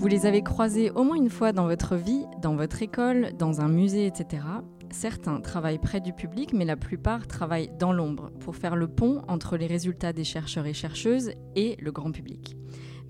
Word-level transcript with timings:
Vous 0.00 0.08
les 0.08 0.24
avez 0.24 0.40
croisés 0.40 0.90
au 0.92 1.04
moins 1.04 1.16
une 1.16 1.28
fois 1.28 1.52
dans 1.52 1.66
votre 1.66 1.94
vie, 1.94 2.24
dans 2.40 2.56
votre 2.56 2.80
école, 2.80 3.32
dans 3.38 3.60
un 3.60 3.68
musée, 3.68 4.06
etc. 4.06 4.42
Certains 4.90 5.42
travaillent 5.42 5.78
près 5.78 6.00
du 6.00 6.14
public, 6.14 6.54
mais 6.54 6.64
la 6.64 6.78
plupart 6.78 7.26
travaillent 7.26 7.70
dans 7.78 7.92
l'ombre 7.92 8.30
pour 8.40 8.56
faire 8.56 8.76
le 8.76 8.88
pont 8.88 9.20
entre 9.28 9.58
les 9.58 9.66
résultats 9.66 10.14
des 10.14 10.24
chercheurs 10.24 10.64
et 10.64 10.72
chercheuses 10.72 11.32
et 11.54 11.76
le 11.82 11.92
grand 11.92 12.12
public. 12.12 12.56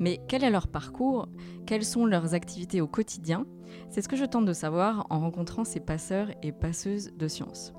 Mais 0.00 0.18
quel 0.26 0.42
est 0.42 0.50
leur 0.50 0.66
parcours? 0.66 1.28
Quelles 1.64 1.84
sont 1.84 2.06
leurs 2.06 2.34
activités 2.34 2.80
au 2.80 2.88
quotidien? 2.88 3.46
C'est 3.88 4.02
ce 4.02 4.08
que 4.08 4.16
je 4.16 4.24
tente 4.24 4.46
de 4.46 4.52
savoir 4.52 5.06
en 5.10 5.20
rencontrant 5.20 5.62
ces 5.62 5.78
passeurs 5.78 6.26
et 6.42 6.50
passeuses 6.50 7.12
de 7.16 7.28
sciences. 7.28 7.72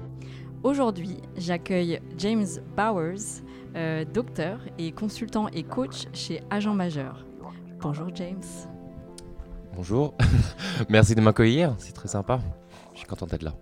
Aujourd'hui, 0.63 1.21
j'accueille 1.37 2.01
James 2.17 2.47
Bowers, 2.75 3.43
euh, 3.75 4.05
docteur 4.05 4.59
et 4.77 4.91
consultant 4.91 5.47
et 5.49 5.63
coach 5.63 6.07
chez 6.13 6.41
Agent 6.49 6.73
Majeur. 6.73 7.25
Bonjour 7.79 8.07
James. 8.15 8.43
Bonjour, 9.75 10.15
merci 10.89 11.13
de 11.13 11.21
m'accueillir, 11.21 11.75
c'est 11.77 11.93
très 11.93 12.07
sympa. 12.07 12.39
Je 12.93 12.99
suis 12.99 13.07
content 13.07 13.27
d'être 13.27 13.43
là. 13.43 13.53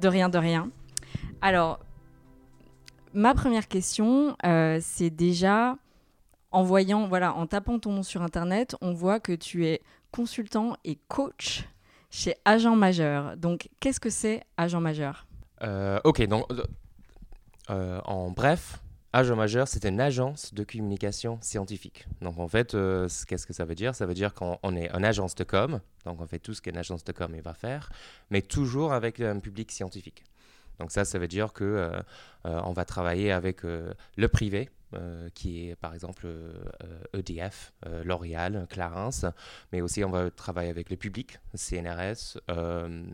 De 0.00 0.08
rien, 0.08 0.28
de 0.28 0.38
rien. 0.38 0.70
Alors, 1.40 1.78
ma 3.14 3.34
première 3.34 3.68
question, 3.68 4.36
euh, 4.44 4.78
c'est 4.80 5.10
déjà 5.10 5.76
en 6.52 6.62
voyant, 6.62 7.06
voilà, 7.08 7.34
en 7.34 7.46
tapant 7.46 7.78
ton 7.78 7.92
nom 7.92 8.02
sur 8.02 8.22
Internet, 8.22 8.76
on 8.80 8.92
voit 8.92 9.20
que 9.20 9.32
tu 9.32 9.66
es 9.66 9.82
consultant 10.10 10.76
et 10.84 10.98
coach 11.08 11.64
chez 12.10 12.34
Agent 12.44 12.76
Majeur. 12.76 13.36
Donc, 13.36 13.68
qu'est-ce 13.80 14.00
que 14.00 14.10
c'est 14.10 14.42
Agent 14.56 14.80
Majeur? 14.80 15.26
Euh, 15.62 16.00
ok, 16.04 16.26
donc 16.26 16.50
euh, 16.50 16.64
euh, 17.70 18.00
en 18.04 18.30
bref, 18.30 18.78
Agent 19.12 19.36
Majeur, 19.36 19.68
c'est 19.68 19.84
une 19.84 20.00
agence 20.00 20.54
de 20.54 20.64
communication 20.64 21.38
scientifique. 21.40 22.06
Donc 22.20 22.38
en 22.38 22.48
fait, 22.48 22.72
qu'est-ce 22.72 23.46
que 23.46 23.52
ça 23.52 23.64
veut 23.64 23.74
dire? 23.74 23.94
Ça 23.94 24.06
veut 24.06 24.14
dire 24.14 24.34
qu'on 24.34 24.58
on 24.62 24.76
est 24.76 24.88
une 24.94 25.04
agence 25.04 25.34
de 25.34 25.44
com, 25.44 25.80
donc 26.04 26.20
on 26.20 26.26
fait 26.26 26.38
tout 26.38 26.54
ce 26.54 26.62
qu'une 26.62 26.78
agence 26.78 27.04
de 27.04 27.12
com 27.12 27.34
va 27.42 27.54
faire, 27.54 27.90
mais 28.30 28.40
toujours 28.40 28.92
avec 28.92 29.20
un 29.20 29.38
public 29.40 29.70
scientifique. 29.72 30.24
Donc 30.78 30.92
ça, 30.92 31.04
ça 31.04 31.18
veut 31.18 31.28
dire 31.28 31.52
que 31.52 31.90
on 32.44 32.72
va 32.72 32.84
travailler 32.84 33.32
avec 33.32 33.62
le 33.64 34.28
privé, 34.28 34.70
qui 35.34 35.68
est 35.68 35.76
par 35.76 35.94
exemple 35.94 36.26
euh, 36.26 36.52
euh, 36.84 37.18
EDF, 37.18 37.72
euh, 37.86 38.02
L'Oréal, 38.04 38.66
Clarins, 38.68 39.32
mais 39.72 39.80
aussi 39.80 40.04
on 40.04 40.10
va 40.10 40.30
travailler 40.30 40.70
avec 40.70 40.90
le 40.90 40.96
public, 40.96 41.38
CNRS, 41.54 42.38
euh, 42.50 43.04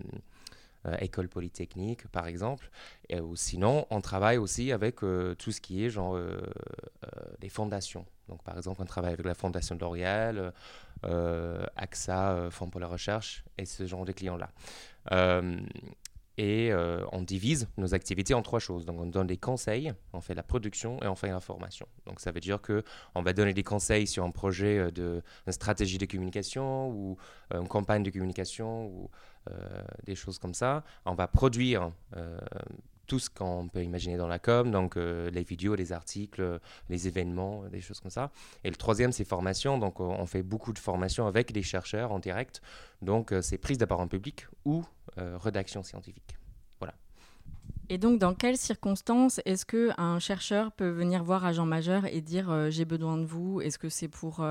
euh, 0.86 0.96
École 1.00 1.28
Polytechnique 1.28 2.06
par 2.08 2.27
exemple. 2.27 2.70
Et, 3.08 3.20
ou 3.20 3.36
sinon, 3.36 3.86
on 3.91 4.00
travaille 4.00 4.38
aussi 4.38 4.72
avec 4.72 5.02
euh, 5.02 5.34
tout 5.34 5.52
ce 5.52 5.60
qui 5.60 5.84
est 5.84 5.91
genre 5.91 6.16
euh, 6.16 6.41
euh, 7.05 7.08
des 7.41 7.48
fondations. 7.48 8.06
Donc 8.28 8.42
par 8.42 8.56
exemple, 8.56 8.83
on 8.83 8.86
travaille 8.86 9.12
avec 9.12 9.27
la 9.27 9.34
Fondation 9.34 9.77
L'Oréal, 9.80 10.52
euh, 11.05 11.64
AXA, 11.77 12.33
euh, 12.33 12.50
Fonds 12.50 12.68
pour 12.70 12.80
la 12.80 12.88
recherche, 12.88 13.44
et 13.58 13.64
ce 13.64 13.86
genre 13.86 14.05
de 14.05 14.12
clients-là. 14.12 14.50
Et 16.39 16.70
euh, 16.70 17.03
on 17.12 17.23
divise 17.23 17.69
nos 17.79 17.95
activités 17.95 18.34
en 18.34 18.42
trois 18.42 18.59
choses. 18.59 18.84
Donc 18.84 19.01
on 19.01 19.06
donne 19.06 19.27
des 19.27 19.39
conseils, 19.39 19.92
on 20.12 20.20
fait 20.20 20.34
la 20.34 20.42
production 20.42 21.03
et 21.03 21.06
on 21.06 21.15
fait 21.15 21.29
l'information. 21.29 21.87
Donc 22.05 22.20
ça 22.20 22.31
veut 22.31 22.41
dire 22.41 22.61
que 22.61 22.84
on 23.15 23.23
va 23.23 23.33
donner 23.33 23.55
des 23.55 23.62
conseils 23.62 24.06
sur 24.06 24.25
un 24.25 24.31
projet 24.31 24.79
euh, 24.79 24.91
de 24.91 25.23
stratégie 25.48 25.98
de 25.98 26.07
communication 26.07 26.91
ou 26.91 27.17
euh, 27.55 27.61
une 27.61 27.69
campagne 27.69 28.02
de 28.02 28.11
communication 28.11 28.86
ou 28.86 29.11
des 30.05 30.17
choses 30.17 30.41
comme 30.41 30.55
ça. 30.55 30.83
On 31.05 31.14
va 31.14 31.29
produire 31.29 31.92
tout 33.06 33.18
ce 33.18 33.30
qu'on 33.30 33.68
peut 33.68 33.83
imaginer 33.83 34.17
dans 34.17 34.27
la 34.27 34.39
com, 34.39 34.70
donc 34.70 34.96
euh, 34.96 35.30
les 35.30 35.42
vidéos, 35.42 35.74
les 35.74 35.92
articles, 35.92 36.61
les 36.89 37.08
événements, 37.08 37.64
des 37.68 37.80
choses 37.80 38.00
comme 38.00 38.11
ça. 38.11 38.30
Et 38.64 38.70
le 38.70 38.77
troisième, 38.77 39.12
c'est 39.12 39.24
formation. 39.24 39.78
Donc 39.78 40.00
on 40.00 40.27
fait 40.27 40.42
beaucoup 40.42 40.72
de 40.72 40.78
formation 40.78 41.27
avec 41.27 41.52
des 41.52 41.62
chercheurs 41.62 42.12
en 42.12 42.18
direct. 42.18 42.61
Donc 43.02 43.33
euh, 43.33 43.42
c'est 43.42 43.58
prise 43.58 43.78
de 43.78 43.84
parole 43.84 44.05
en 44.05 44.08
public 44.08 44.46
ou 44.64 44.84
euh, 45.18 45.39
rédaction 45.39 45.83
scientifique. 45.83 46.36
Et 47.89 47.98
donc, 47.98 48.18
dans 48.18 48.34
quelles 48.34 48.56
circonstances 48.56 49.40
est-ce 49.45 49.64
que 49.64 49.90
un 49.96 50.18
chercheur 50.18 50.72
peut 50.72 50.89
venir 50.89 51.22
voir 51.22 51.45
Agent 51.45 51.66
Majeur 51.66 52.05
et 52.06 52.20
dire 52.20 52.68
j'ai 52.68 52.84
besoin 52.84 53.16
de 53.16 53.24
vous? 53.24 53.61
Est-ce 53.61 53.78
que 53.78 53.89
c'est 53.89 54.08
pour 54.08 54.45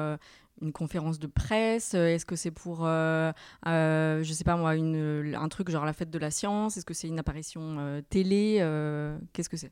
une 0.62 0.72
conférence 0.72 1.20
de 1.20 1.28
presse 1.28 1.94
Est-ce 1.94 2.26
que 2.26 2.36
c'est 2.36 2.52
pour, 2.52 2.86
euh, 2.86 3.32
euh, 3.68 4.24
je 4.24 4.34
sais 4.34 4.44
pas 4.44 4.56
moi, 4.56 4.72
un 4.72 5.50
truc 5.50 5.70
genre 5.70 5.86
la 5.86 5.94
fête 5.94 6.10
de 6.10 6.20
la 6.20 6.32
science 6.32 6.78
Est-ce 6.78 6.86
que 6.86 6.94
c'est 6.94 7.08
une 7.08 7.20
apparition 7.20 7.78
euh, 7.80 8.02
télé 8.10 8.58
Euh, 8.62 9.18
Qu'est-ce 9.34 9.50
que 9.50 9.58
c'est? 9.58 9.72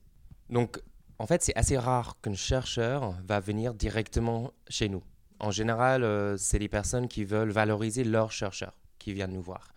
Donc, 0.49 0.79
en 1.19 1.25
fait, 1.25 1.41
c'est 1.41 1.55
assez 1.55 1.77
rare 1.77 2.17
qu'un 2.21 2.33
chercheur 2.33 3.15
va 3.25 3.39
venir 3.39 3.73
directement 3.73 4.51
chez 4.67 4.89
nous. 4.89 5.03
En 5.39 5.51
général, 5.51 6.03
euh, 6.03 6.37
c'est 6.37 6.59
les 6.59 6.69
personnes 6.69 7.07
qui 7.07 7.23
veulent 7.23 7.51
valoriser 7.51 8.03
leurs 8.03 8.31
chercheurs 8.31 8.73
qui 8.99 9.13
viennent 9.13 9.33
nous 9.33 9.41
voir. 9.41 9.73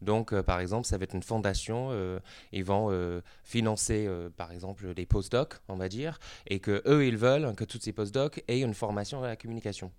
Donc, 0.00 0.32
euh, 0.32 0.42
par 0.44 0.60
exemple, 0.60 0.86
ça 0.86 0.96
va 0.96 1.04
être 1.04 1.14
une 1.14 1.22
fondation. 1.24 1.88
euh, 1.90 2.20
ils 2.52 2.64
vont 2.64 2.88
euh, 2.90 3.20
financer, 3.42 4.06
euh, 4.06 4.28
par 4.30 4.52
exemple, 4.52 4.94
des 4.94 5.06
postdocs, 5.06 5.54
on 5.68 5.76
va 5.76 5.88
dire, 5.88 6.18
et 6.46 6.60
que 6.60 6.82
eux, 6.86 7.04
ils 7.06 7.16
veulent 7.16 7.54
que 7.56 7.64
tous 7.64 7.80
ces 7.80 7.92
postdocs 7.92 8.42
aient 8.48 8.60
une 8.60 8.74
formation 8.74 9.22
à 9.24 9.26
la 9.26 9.36
communication 9.36 9.90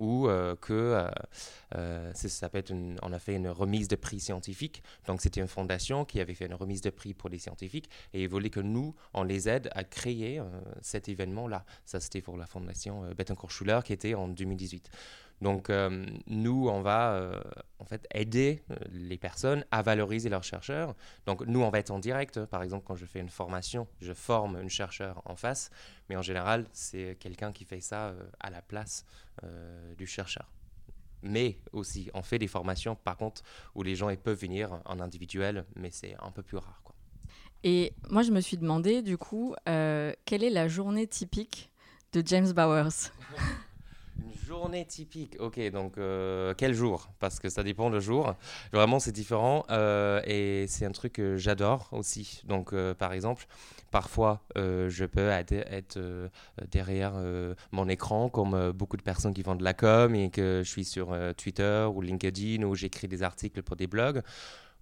ou 0.00 0.28
euh, 0.28 0.56
que 0.56 0.72
euh, 0.72 1.08
euh, 1.76 2.12
ça 2.14 2.48
peut 2.48 2.58
être 2.58 2.72
on 3.02 3.12
a 3.12 3.18
fait 3.18 3.36
une 3.36 3.48
remise 3.48 3.86
de 3.86 3.96
prix 3.96 4.18
scientifique. 4.18 4.82
Donc 5.06 5.20
c'était 5.20 5.40
une 5.40 5.48
fondation 5.48 6.04
qui 6.04 6.20
avait 6.20 6.34
fait 6.34 6.46
une 6.46 6.54
remise 6.54 6.80
de 6.80 6.90
prix 6.90 7.14
pour 7.14 7.28
les 7.28 7.38
scientifiques 7.38 7.88
et 8.12 8.22
ils 8.22 8.28
voulaient 8.28 8.50
que 8.50 8.60
nous, 8.60 8.94
on 9.14 9.22
les 9.22 9.48
aide 9.48 9.70
à 9.72 9.84
créer 9.84 10.40
euh, 10.40 10.44
cet 10.80 11.08
événement-là. 11.08 11.64
Ça 11.84 12.00
c'était 12.00 12.22
pour 12.22 12.36
la 12.36 12.46
fondation 12.46 13.04
euh, 13.04 13.14
Bettencourt-Schuller 13.14 13.80
qui 13.84 13.92
était 13.92 14.14
en 14.14 14.28
2018. 14.28 14.90
Donc 15.40 15.70
euh, 15.70 16.04
nous, 16.26 16.68
on 16.68 16.82
va 16.82 17.14
euh, 17.14 17.40
en 17.78 17.84
fait 17.84 18.06
aider 18.14 18.62
euh, 18.70 18.76
les 18.92 19.16
personnes 19.16 19.64
à 19.70 19.82
valoriser 19.82 20.28
leurs 20.28 20.44
chercheurs. 20.44 20.94
Donc 21.26 21.42
nous, 21.46 21.62
on 21.62 21.70
va 21.70 21.78
être 21.78 21.90
en 21.90 21.98
direct. 21.98 22.44
Par 22.46 22.62
exemple, 22.62 22.84
quand 22.86 22.96
je 22.96 23.06
fais 23.06 23.20
une 23.20 23.30
formation, 23.30 23.88
je 24.00 24.12
forme 24.12 24.56
un 24.56 24.68
chercheur 24.68 25.22
en 25.24 25.36
face, 25.36 25.70
mais 26.08 26.16
en 26.16 26.22
général, 26.22 26.66
c'est 26.72 27.16
quelqu'un 27.18 27.52
qui 27.52 27.64
fait 27.64 27.80
ça 27.80 28.14
à 28.38 28.50
la 28.50 28.62
place 28.62 29.04
du 29.96 30.06
chercheur. 30.06 30.50
Mais 31.22 31.58
aussi, 31.72 32.10
on 32.14 32.22
fait 32.22 32.38
des 32.38 32.46
formations, 32.46 32.94
par 32.94 33.16
contre, 33.16 33.42
où 33.74 33.82
les 33.82 33.94
gens 33.94 34.14
peuvent 34.16 34.38
venir 34.38 34.80
en 34.84 35.00
individuel, 35.00 35.64
mais 35.76 35.90
c'est 35.90 36.14
un 36.20 36.30
peu 36.30 36.42
plus 36.42 36.58
rare. 36.58 36.82
Et 37.62 37.92
moi, 38.10 38.22
je 38.22 38.30
me 38.30 38.40
suis 38.40 38.56
demandé, 38.56 39.02
du 39.02 39.16
coup, 39.16 39.54
quelle 39.64 40.44
est 40.44 40.50
la 40.50 40.68
journée 40.68 41.06
typique 41.06 41.70
de 42.12 42.22
James 42.26 42.52
Bowers? 42.52 43.10
Une 44.20 44.46
journée 44.46 44.84
typique, 44.84 45.36
ok, 45.38 45.70
donc 45.70 45.96
euh, 45.96 46.52
quel 46.56 46.74
jour? 46.74 47.08
Parce 47.20 47.40
que 47.40 47.48
ça 47.48 47.62
dépend 47.62 47.88
le 47.88 48.00
jour. 48.00 48.34
Vraiment, 48.72 48.98
c'est 48.98 49.12
différent 49.12 49.64
euh, 49.70 50.20
et 50.24 50.66
c'est 50.68 50.84
un 50.84 50.92
truc 50.92 51.14
que 51.14 51.36
j'adore 51.36 51.88
aussi. 51.92 52.42
Donc, 52.44 52.72
euh, 52.72 52.92
par 52.92 53.12
exemple, 53.12 53.46
parfois, 53.90 54.42
je 54.56 55.04
peux 55.04 55.28
être, 55.28 55.98
derrière 56.70 57.14
mon 57.72 57.88
écran, 57.88 58.28
comme 58.28 58.72
beaucoup 58.72 58.96
de 58.96 59.02
personnes 59.02 59.34
qui 59.34 59.42
font 59.42 59.54
de 59.56 59.64
la 59.64 59.74
com 59.74 60.14
et 60.14 60.30
que 60.30 60.62
je 60.64 60.68
suis 60.68 60.84
sur 60.84 61.16
Twitter 61.36 61.88
ou 61.92 62.00
LinkedIn 62.00 62.62
ou 62.64 62.74
j'écris 62.74 63.08
des 63.08 63.22
articles 63.22 63.62
pour 63.62 63.76
des 63.76 63.86
blogs. 63.86 64.22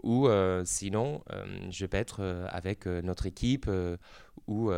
Ou 0.03 0.29
euh, 0.29 0.63
sinon, 0.65 1.23
euh, 1.33 1.45
je 1.71 1.87
peux 1.87 1.97
être 1.97 2.19
euh, 2.21 2.47
avec 2.51 2.87
notre 2.87 3.27
équipe 3.27 3.71
ou, 4.47 4.71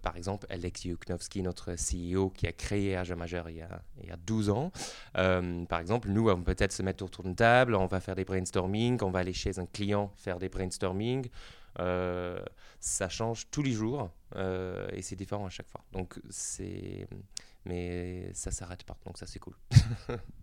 par 0.00 0.16
exemple, 0.16 0.46
Alex 0.48 0.84
Yuknovski, 0.86 1.42
notre 1.42 1.72
CEO 1.72 2.30
qui 2.30 2.46
a 2.46 2.52
créé 2.52 2.96
Agent 2.96 3.16
Majeur 3.16 3.50
il 3.50 3.56
y 3.56 3.60
a, 3.60 3.82
il 4.02 4.08
y 4.08 4.10
a 4.10 4.16
12 4.16 4.48
ans. 4.48 4.72
Par 5.12 5.80
exemple, 5.80 6.08
nous, 6.08 6.30
on 6.30 6.42
peut 6.42 6.54
peut-être 6.54 6.72
se 6.72 6.82
mettre 6.82 7.04
autour 7.04 7.24
d'une 7.24 7.36
table, 7.36 7.74
on 7.74 7.86
va 7.86 8.00
faire 8.00 8.14
des 8.14 8.24
brainstorming, 8.24 8.98
on 9.02 9.10
va 9.10 9.18
aller 9.18 9.34
chez 9.34 9.58
un 9.58 9.66
client 9.66 10.12
faire 10.16 10.38
des 10.38 10.48
brainstorming. 10.48 11.28
Ça 11.76 13.08
change 13.08 13.50
tous 13.50 13.62
les 13.62 13.72
jours 13.72 14.10
et 14.34 15.02
c'est 15.02 15.16
différent 15.16 15.44
à 15.44 15.50
chaque 15.50 15.68
fois. 15.68 15.84
Donc, 15.92 16.18
c'est. 16.30 17.06
Mais 17.64 18.32
ça 18.32 18.50
s'arrête 18.50 18.82
pas, 18.82 18.96
donc 19.04 19.18
ça, 19.18 19.26
c'est 19.26 19.38
cool. 19.38 19.54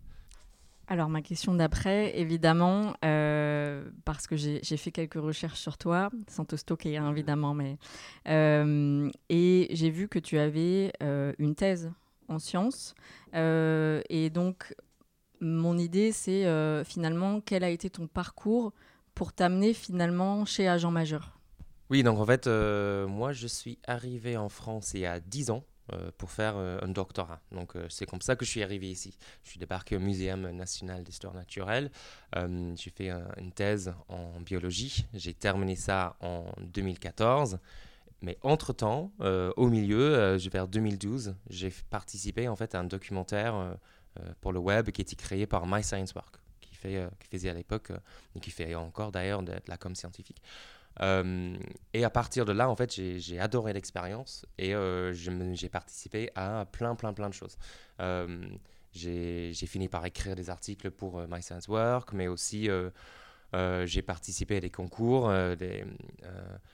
Alors, 0.92 1.08
ma 1.08 1.22
question 1.22 1.54
d'après, 1.54 2.18
évidemment, 2.18 2.94
euh, 3.04 3.88
parce 4.04 4.26
que 4.26 4.34
j'ai 4.34 4.76
fait 4.76 4.90
quelques 4.90 5.14
recherches 5.14 5.60
sur 5.60 5.78
toi, 5.78 6.10
sans 6.26 6.44
te 6.44 6.56
stocker, 6.56 6.94
évidemment, 6.94 7.54
mais. 7.54 7.78
euh, 8.26 9.08
et 9.28 9.68
j'ai 9.70 9.88
vu 9.88 10.08
que 10.08 10.18
tu 10.18 10.36
avais 10.36 10.92
euh, 11.00 11.32
une 11.38 11.54
thèse 11.54 11.92
en 12.26 12.40
sciences. 12.40 12.96
Et 13.32 14.30
donc, 14.34 14.74
mon 15.40 15.78
idée, 15.78 16.10
c'est 16.10 16.44
finalement, 16.84 17.40
quel 17.40 17.62
a 17.62 17.70
été 17.70 17.88
ton 17.88 18.08
parcours 18.08 18.72
pour 19.14 19.32
t'amener 19.32 19.74
finalement 19.74 20.44
chez 20.44 20.66
Agent 20.66 20.90
Majeur? 20.90 21.38
Oui, 21.88 22.02
donc 22.02 22.18
en 22.18 22.26
fait, 22.26 22.48
moi, 22.48 23.32
je 23.32 23.46
suis 23.46 23.78
arrivé 23.86 24.36
en 24.36 24.48
France 24.48 24.90
il 24.94 25.02
y 25.02 25.06
a 25.06 25.20
10 25.20 25.50
ans. 25.50 25.62
Euh, 25.92 26.10
pour 26.18 26.30
faire 26.30 26.54
euh, 26.56 26.78
un 26.82 26.88
doctorat. 26.88 27.40
Donc 27.52 27.74
euh, 27.76 27.86
c'est 27.88 28.06
comme 28.06 28.20
ça 28.20 28.36
que 28.36 28.44
je 28.44 28.50
suis 28.50 28.62
arrivé 28.62 28.90
ici. 28.90 29.16
Je 29.44 29.50
suis 29.50 29.58
débarqué 29.58 29.96
au 29.96 30.00
Muséum 30.00 30.50
national 30.50 31.02
d'histoire 31.04 31.34
naturelle. 31.34 31.90
J'ai 32.34 32.90
fait 32.90 33.10
un- 33.10 33.28
une 33.38 33.52
thèse 33.52 33.92
en 34.08 34.40
biologie. 34.40 35.06
J'ai 35.14 35.34
terminé 35.34 35.76
ça 35.76 36.16
en 36.20 36.44
2014. 36.60 37.58
Mais 38.22 38.36
entre-temps, 38.42 39.12
au 39.56 39.68
milieu, 39.68 40.36
vers 40.36 40.68
2012, 40.68 41.34
j'ai 41.48 41.72
participé 41.88 42.48
en 42.48 42.56
fait 42.56 42.74
à 42.74 42.80
un 42.80 42.84
documentaire 42.84 43.76
pour 44.42 44.52
le 44.52 44.58
web 44.58 44.90
qui 44.90 45.00
était 45.00 45.16
créé 45.16 45.46
par 45.46 45.66
My 45.66 45.82
Science 45.82 46.12
Work, 46.12 46.36
qui, 46.60 46.74
faisait 46.74 47.48
à 47.48 47.54
l'époque, 47.54 47.92
et 48.34 48.40
qui 48.40 48.50
fait 48.50 48.74
encore 48.74 49.10
d'ailleurs 49.10 49.42
de 49.42 49.54
la 49.66 49.76
com 49.78 49.94
scientifique. 49.94 50.42
Euh, 51.00 51.56
et 51.94 52.04
à 52.04 52.10
partir 52.10 52.44
de 52.44 52.52
là, 52.52 52.68
en 52.68 52.76
fait, 52.76 52.92
j'ai 52.92 53.38
adoré 53.38 53.72
l'expérience 53.72 54.44
et 54.58 54.74
euh, 54.74 55.12
j'ai 55.12 55.68
participé 55.68 56.30
à 56.34 56.66
plein, 56.70 56.94
plein, 56.94 57.12
plein 57.12 57.28
de 57.28 57.34
choses. 57.34 57.56
Euh, 58.00 58.48
j'ai 58.92 59.54
fini 59.66 59.88
par 59.88 60.04
écrire 60.04 60.34
des 60.34 60.50
articles 60.50 60.90
pour 60.90 61.20
My 61.28 61.42
Science 61.42 61.68
Work, 61.68 62.12
mais 62.12 62.28
aussi 62.28 62.68
j'ai 63.52 64.02
participé 64.02 64.56
à 64.56 64.60
des 64.60 64.70
concours. 64.70 65.32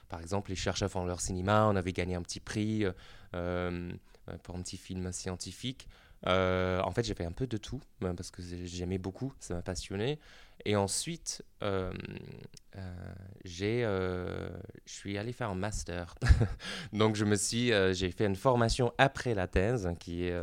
par 0.09 0.21
exemple, 0.21 0.51
les 0.51 0.57
chercheurs 0.57 0.91
font 0.91 1.05
leur 1.05 1.21
cinéma, 1.21 1.67
on 1.67 1.77
avait 1.77 1.93
gagné 1.93 2.15
un 2.15 2.23
petit 2.23 2.41
prix 2.41 2.85
pour 3.33 4.57
un 4.57 4.63
petit 4.63 4.79
film 4.79 5.13
scientifique. 5.13 5.89
En 6.25 6.91
fait, 6.91 7.05
j'ai 7.05 7.15
fait 7.15 7.27
un 7.27 7.33
peu 7.33 7.47
de 7.47 7.59
tout 7.59 7.83
parce 8.01 8.31
que 8.31 8.41
j'ai- 8.43 8.67
j'aimais 8.67 8.99
beaucoup, 8.99 9.35
ça 9.39 9.55
m'a 9.55 9.63
passionné. 9.63 10.19
Et 10.67 10.75
ensuite, 10.75 11.45
euh, 11.63 11.93
euh, 12.75 13.15
j'ai, 13.45 13.85
euh, 13.85 14.49
je 14.85 14.93
suis 14.93 15.17
allé 15.17 15.33
faire 15.33 15.49
un 15.49 15.55
master. 15.55 16.17
Donc, 16.93 17.15
je 17.15 17.25
me 17.25 17.37
suis, 17.37 17.71
j'ai 17.93 18.11
fait 18.11 18.27
une 18.27 18.35
formation 18.35 18.93
après 18.99 19.33
la 19.35 19.47
thèse 19.47 19.89
qui 20.01 20.25
est 20.25 20.37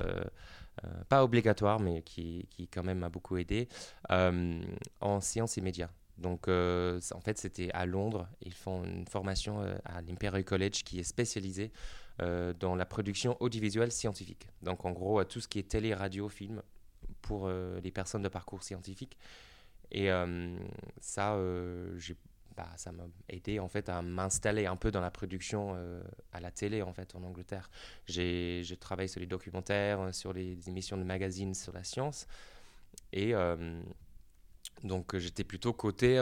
pas 1.10 1.26
obligatoire, 1.26 1.82
mais 1.82 2.02
qui, 2.04 2.48
qui 2.50 2.70
quand 2.70 2.84
même 2.84 3.00
m'a 3.00 3.10
beaucoup 3.10 3.36
aidé 3.36 3.68
en 4.10 5.20
sciences 5.20 5.58
et 5.58 5.62
médias. 5.62 5.90
Donc, 6.18 6.48
en 6.48 7.20
fait, 7.20 7.38
c'était 7.38 7.70
à 7.74 7.86
Londres. 7.86 8.30
Ils 8.42 8.54
font 8.54 8.86
une 8.86 9.06
formation 9.06 9.60
à 9.84 10.02
l'Imperial 10.02 10.46
College 10.46 10.86
qui 10.86 11.00
est 11.00 11.04
spécialisée 11.04 11.74
dans 12.20 12.76
la 12.78 12.86
production 12.86 13.36
audiovisuelle 13.42 13.92
scientifique. 13.92 14.48
Donc, 14.62 14.86
en 14.86 14.92
gros, 14.92 15.22
tout 15.26 15.42
ce 15.42 15.50
qui 15.50 15.60
est 15.60 15.68
télé, 15.68 15.94
radio, 15.94 16.30
film 16.30 16.62
pour 17.22 17.50
les 17.50 17.92
personnes 17.92 18.22
de 18.22 18.30
parcours 18.30 18.64
scientifique. 18.64 19.18
Et 19.94 20.12
euh, 20.12 20.58
ça, 21.00 21.36
euh, 21.36 21.98
j'ai- 21.98 22.18
bah, 22.58 22.70
ça 22.78 22.92
m'a 22.92 23.04
aidé 23.30 23.60
en 23.60 23.68
fait 23.68 23.90
à 23.90 24.02
m'installer 24.02 24.66
un 24.68 24.76
peu 24.76 24.92
dans 24.92 25.02
la 25.02 25.10
production 25.12 25.74
euh, 25.76 26.04
à 26.34 26.40
la 26.40 26.52
télé 26.52 26.82
en 26.82 26.94
fait 26.94 27.16
en 27.16 27.24
Angleterre. 27.24 27.70
J'ai 28.06 28.64
travaillé 28.80 29.08
sur 29.08 29.20
les 29.22 29.26
documentaires, 29.28 30.14
sur 30.14 30.34
les 30.34 30.70
émissions 30.70 30.98
de 30.98 31.04
magazines 31.04 31.54
sur 31.56 31.74
la 31.74 31.84
science. 31.84 32.28
Et 33.12 33.34
donc 34.84 35.18
j'étais 35.18 35.44
plutôt 35.44 35.74
côté 35.74 36.18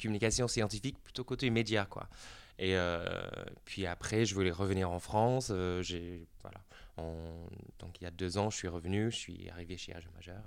communication 0.00 0.48
scientifique, 0.48 1.02
plutôt 1.02 1.24
côté 1.24 1.50
média 1.50 1.86
quoi. 1.86 2.08
Et 2.58 2.76
puis 3.64 3.86
après, 3.86 4.24
je 4.24 4.34
voulais 4.34 4.50
revenir 4.50 4.90
en 4.90 5.00
France. 5.00 5.52
j'ai 5.80 6.26
voilà. 6.42 6.60
Donc 7.78 8.00
il 8.00 8.04
y 8.04 8.06
a 8.06 8.10
deux 8.10 8.38
ans, 8.38 8.50
je 8.50 8.56
suis 8.56 8.68
revenu, 8.68 9.10
je 9.10 9.16
suis 9.16 9.50
arrivé 9.50 9.76
chez 9.76 9.94
Age 9.94 10.08
Majeur. 10.14 10.42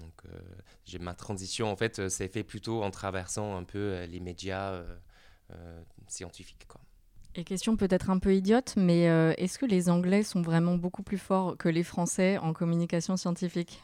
Donc 0.00 0.14
euh, 0.26 0.38
j'ai 0.84 0.98
ma 0.98 1.14
transition 1.14 1.70
en 1.70 1.76
fait, 1.76 1.98
euh, 1.98 2.08
s'est 2.08 2.28
fait 2.28 2.44
plutôt 2.44 2.82
en 2.82 2.90
traversant 2.90 3.56
un 3.56 3.64
peu 3.64 3.78
euh, 3.78 4.06
les 4.06 4.20
médias 4.20 4.82
scientifiques 6.08 6.66
quoi. 6.68 6.80
Et 7.34 7.42
question 7.44 7.76
peut-être 7.76 8.08
un 8.10 8.18
peu 8.20 8.34
idiote, 8.36 8.74
mais 8.76 9.08
euh, 9.08 9.32
est-ce 9.36 9.58
que 9.58 9.66
les 9.66 9.88
Anglais 9.90 10.22
sont 10.22 10.42
vraiment 10.42 10.76
beaucoup 10.76 11.02
plus 11.02 11.18
forts 11.18 11.56
que 11.56 11.68
les 11.68 11.82
Français 11.82 12.38
en 12.38 12.52
communication 12.52 13.16
scientifique? 13.16 13.82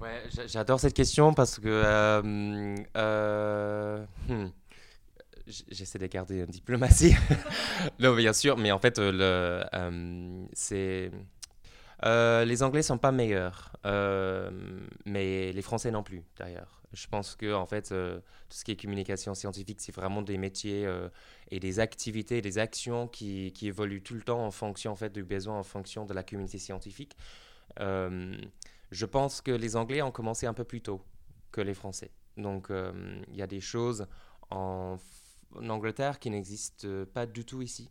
Ouais, 0.00 0.22
j'a- 0.34 0.46
j'adore 0.46 0.80
cette 0.80 0.94
question 0.94 1.32
parce 1.32 1.58
que 1.58 1.68
euh, 1.68 2.76
euh, 2.96 4.04
hmm, 4.28 4.46
j'essaie 5.46 5.98
de 5.98 6.06
garder 6.06 6.40
une 6.40 6.46
diplomatie. 6.46 7.14
non, 8.00 8.14
bien 8.16 8.32
sûr, 8.32 8.56
mais 8.58 8.72
en 8.72 8.78
fait, 8.78 9.00
c'est 10.54 11.10
euh, 12.04 12.44
les 12.44 12.62
Anglais 12.62 12.82
sont 12.82 12.98
pas 12.98 13.12
meilleurs, 13.12 13.72
euh, 13.86 14.50
mais 15.04 15.52
les 15.52 15.62
Français 15.62 15.90
non 15.90 16.02
plus 16.02 16.24
d'ailleurs. 16.36 16.82
Je 16.92 17.06
pense 17.06 17.36
que 17.36 17.54
en 17.54 17.64
fait, 17.64 17.92
euh, 17.92 18.18
tout 18.48 18.56
ce 18.56 18.64
qui 18.64 18.72
est 18.72 18.76
communication 18.76 19.34
scientifique, 19.34 19.80
c'est 19.80 19.94
vraiment 19.94 20.20
des 20.20 20.36
métiers 20.36 20.88
et 21.50 21.60
des 21.60 21.80
activités, 21.80 22.42
des 22.42 22.58
actions 22.58 23.08
qui, 23.08 23.52
évoluent 23.62 24.02
tout 24.02 24.14
le 24.14 24.22
temps 24.22 24.44
en 24.44 24.50
fonction 24.50 24.92
en 24.92 24.96
fait 24.96 25.12
du 25.12 25.22
besoin, 25.22 25.58
en 25.58 25.62
fonction 25.62 26.04
de 26.04 26.12
la 26.12 26.22
communauté 26.22 26.58
scientifique. 26.58 27.16
Je 27.78 29.06
pense 29.06 29.40
que 29.40 29.52
les 29.52 29.76
Anglais 29.76 30.02
ont 30.02 30.10
commencé 30.10 30.46
un 30.46 30.54
peu 30.54 30.64
plus 30.64 30.82
tôt 30.82 31.02
que 31.50 31.60
les 31.60 31.74
Français. 31.74 32.10
Donc, 32.36 32.68
il 32.70 33.36
y 33.36 33.42
a 33.42 33.46
des 33.46 33.60
choses 33.60 34.06
en 34.50 34.98
Angleterre 35.56 36.18
qui 36.18 36.28
n'existent 36.28 36.88
pas 37.14 37.24
du 37.24 37.46
tout 37.46 37.62
ici. 37.62 37.88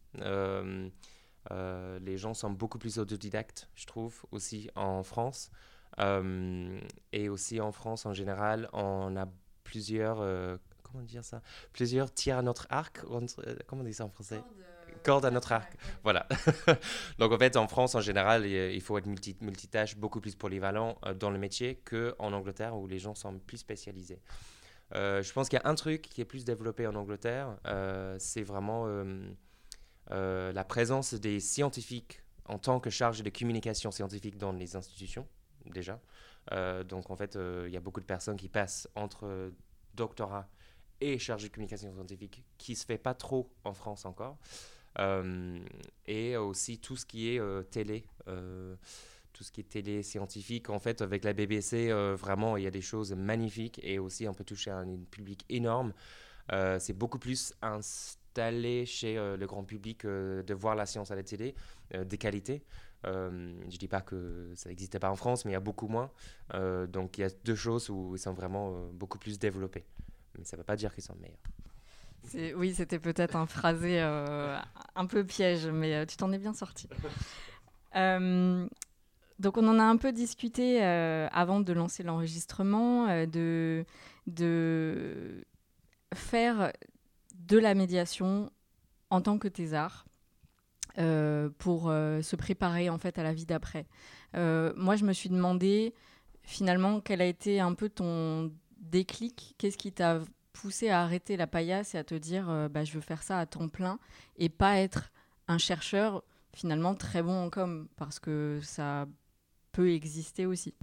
Euh, 1.49 1.97
les 1.99 2.17
gens 2.17 2.33
sont 2.33 2.51
beaucoup 2.51 2.77
plus 2.77 2.99
autodidactes, 2.99 3.67
je 3.75 3.85
trouve, 3.87 4.23
aussi 4.31 4.69
en 4.75 5.01
France. 5.03 5.49
Euh, 5.99 6.79
et 7.11 7.29
aussi 7.29 7.59
en 7.59 7.71
France, 7.71 8.05
en 8.05 8.13
général, 8.13 8.69
on 8.73 9.15
a 9.17 9.25
plusieurs... 9.63 10.19
euh, 10.21 10.57
comment 10.83 11.03
dire 11.03 11.23
ça? 11.25 11.41
Plusieurs 11.73 12.13
tirs 12.13 12.37
à 12.37 12.41
notre 12.41 12.67
arc. 12.69 12.99
euh, 13.09 13.55
Comment 13.67 13.81
on 13.81 13.85
dit 13.85 13.93
ça 13.93 14.05
en 14.05 14.09
français? 14.09 14.41
Corde 15.03 15.25
à 15.25 15.31
notre 15.31 15.51
arc. 15.51 15.75
Voilà. 16.03 16.27
Donc 17.17 17.31
en 17.31 17.37
fait, 17.39 17.57
en 17.57 17.67
France, 17.67 17.95
en 17.95 18.01
général, 18.01 18.45
il 18.45 18.81
faut 18.81 18.97
être 18.99 19.07
multi- 19.07 19.37
multitâche, 19.41 19.97
beaucoup 19.97 20.21
plus 20.21 20.35
polyvalent 20.35 20.95
dans 21.19 21.31
le 21.31 21.39
métier 21.39 21.81
qu'en 21.89 22.33
Angleterre 22.33 22.75
où 22.77 22.85
les 22.87 22.99
gens 22.99 23.15
sont 23.15 23.39
plus 23.39 23.57
spécialisés. 23.57 24.21
Je 24.93 25.31
pense 25.33 25.49
qu'il 25.49 25.57
y 25.57 25.61
a 25.65 25.67
un 25.67 25.73
truc 25.75 26.01
qui 26.03 26.21
est 26.21 26.25
plus 26.25 26.45
développé 26.45 26.85
en 26.85 26.93
Angleterre, 26.95 27.57
c'est 28.19 28.43
vraiment 28.43 28.85
euh, 30.11 30.51
la 30.51 30.63
présence 30.63 31.13
des 31.13 31.39
scientifiques 31.39 32.21
en 32.45 32.57
tant 32.57 32.79
que 32.79 32.89
chargé 32.89 33.23
de 33.23 33.29
communication 33.29 33.91
scientifique 33.91 34.37
dans 34.37 34.51
les 34.51 34.75
institutions, 34.75 35.27
déjà. 35.65 36.01
Euh, 36.51 36.83
donc 36.83 37.09
en 37.11 37.15
fait, 37.15 37.35
euh, 37.35 37.65
il 37.67 37.73
y 37.73 37.77
a 37.77 37.79
beaucoup 37.79 38.01
de 38.01 38.05
personnes 38.05 38.35
qui 38.35 38.49
passent 38.49 38.89
entre 38.95 39.53
doctorat 39.93 40.49
et 40.99 41.17
chargé 41.17 41.47
de 41.47 41.53
communication 41.53 41.93
scientifique, 41.93 42.43
qui 42.57 42.75
se 42.75 42.85
fait 42.85 42.97
pas 42.97 43.13
trop 43.13 43.49
en 43.63 43.73
France 43.73 44.05
encore. 44.05 44.37
Et 46.05 46.35
aussi 46.35 46.79
tout 46.79 46.97
ce 46.97 47.05
qui 47.05 47.29
est 47.29 47.69
télé, 47.71 48.05
tout 48.25 49.43
ce 49.43 49.51
qui 49.51 49.61
est 49.61 49.69
télé 49.69 50.03
scientifique. 50.03 50.69
En 50.69 50.79
fait, 50.79 51.01
avec 51.01 51.23
la 51.23 51.33
BBC, 51.33 51.91
vraiment, 52.13 52.57
il 52.57 52.65
y 52.65 52.67
a 52.67 52.71
des 52.71 52.81
choses 52.81 53.13
magnifiques 53.13 53.79
et 53.83 53.97
aussi 53.97 54.27
on 54.27 54.33
peut 54.33 54.43
toucher 54.43 54.69
un, 54.69 54.87
un 54.87 54.97
public 55.09 55.45
énorme. 55.49 55.93
C'est 56.79 56.93
beaucoup 56.93 57.19
plus 57.19 57.53
installé 58.31 58.85
chez 58.85 59.17
euh, 59.17 59.35
le 59.35 59.45
grand 59.45 59.63
public 59.63 60.05
euh, 60.05 60.41
de 60.43 60.53
voir 60.53 60.75
la 60.75 60.85
science 60.85 61.11
à 61.11 61.15
la 61.15 61.23
télé, 61.23 61.53
euh, 61.93 62.05
de 62.05 62.15
qualité. 62.15 62.63
Euh, 63.05 63.53
je 63.69 63.77
dis 63.77 63.87
pas 63.87 64.01
que 64.01 64.53
ça 64.55 64.69
n'existait 64.69 64.99
pas 64.99 65.09
en 65.09 65.15
France, 65.15 65.43
mais 65.43 65.51
il 65.51 65.53
y 65.53 65.57
a 65.57 65.61
beaucoup 65.61 65.87
moins. 65.87 66.11
Donc 66.89 67.17
il 67.17 67.21
y 67.21 67.23
a 67.23 67.29
deux 67.43 67.55
choses 67.55 67.89
où 67.89 68.15
ils 68.15 68.19
sont 68.19 68.33
vraiment 68.33 68.71
beaucoup 68.93 69.17
plus 69.17 69.39
développés. 69.39 69.85
Mais 70.37 70.43
ça 70.43 70.55
ne 70.55 70.61
veut 70.61 70.65
pas 70.65 70.75
dire 70.75 70.93
qu'ils 70.93 71.03
sont 71.03 71.15
meilleurs. 71.15 72.55
Oui, 72.55 72.75
c'était 72.75 72.99
peut-être 72.99 73.35
un 73.35 73.47
phrasé 73.47 73.99
un 73.99 75.05
peu 75.07 75.25
piège, 75.25 75.65
mais 75.67 76.05
tu 76.05 76.15
t'en 76.15 76.31
es 76.31 76.37
bien 76.37 76.53
sorti. 76.53 76.87
Donc 77.95 79.57
on 79.57 79.67
en 79.67 79.79
a 79.79 79.83
un 79.83 79.97
peu 79.97 80.11
discuté 80.11 80.83
avant 80.83 81.59
de 81.59 81.73
lancer 81.73 82.03
l'enregistrement, 82.03 83.07
de, 83.25 83.83
de 84.27 85.43
faire 86.13 86.71
de 87.47 87.57
la 87.57 87.73
médiation 87.73 88.51
en 89.09 89.21
tant 89.21 89.37
que 89.37 89.47
thésard 89.47 90.05
euh, 90.97 91.49
pour 91.57 91.89
euh, 91.89 92.21
se 92.21 92.35
préparer 92.35 92.89
en 92.89 92.97
fait 92.97 93.17
à 93.17 93.23
la 93.23 93.33
vie 93.33 93.45
d'après. 93.45 93.85
Euh, 94.35 94.73
moi, 94.75 94.95
je 94.95 95.05
me 95.05 95.13
suis 95.13 95.29
demandé 95.29 95.93
finalement 96.43 96.99
quel 96.99 97.21
a 97.21 97.25
été 97.25 97.59
un 97.59 97.73
peu 97.73 97.89
ton 97.89 98.51
déclic, 98.79 99.55
qu'est-ce 99.57 99.77
qui 99.77 99.91
t'a 99.91 100.19
poussé 100.53 100.89
à 100.89 101.01
arrêter 101.01 101.37
la 101.37 101.47
paillasse 101.47 101.95
et 101.95 101.97
à 101.97 102.03
te 102.03 102.15
dire 102.15 102.69
bah, 102.69 102.83
je 102.83 102.93
veux 102.93 103.01
faire 103.01 103.23
ça 103.23 103.39
à 103.39 103.45
temps 103.45 103.69
plein 103.69 103.99
et 104.37 104.49
pas 104.49 104.79
être 104.79 105.11
un 105.47 105.57
chercheur 105.57 106.23
finalement 106.53 106.93
très 106.93 107.23
bon 107.23 107.45
en 107.45 107.49
com 107.49 107.87
parce 107.95 108.19
que 108.19 108.59
ça 108.61 109.07
peut 109.71 109.91
exister 109.91 110.45
aussi? 110.45 110.73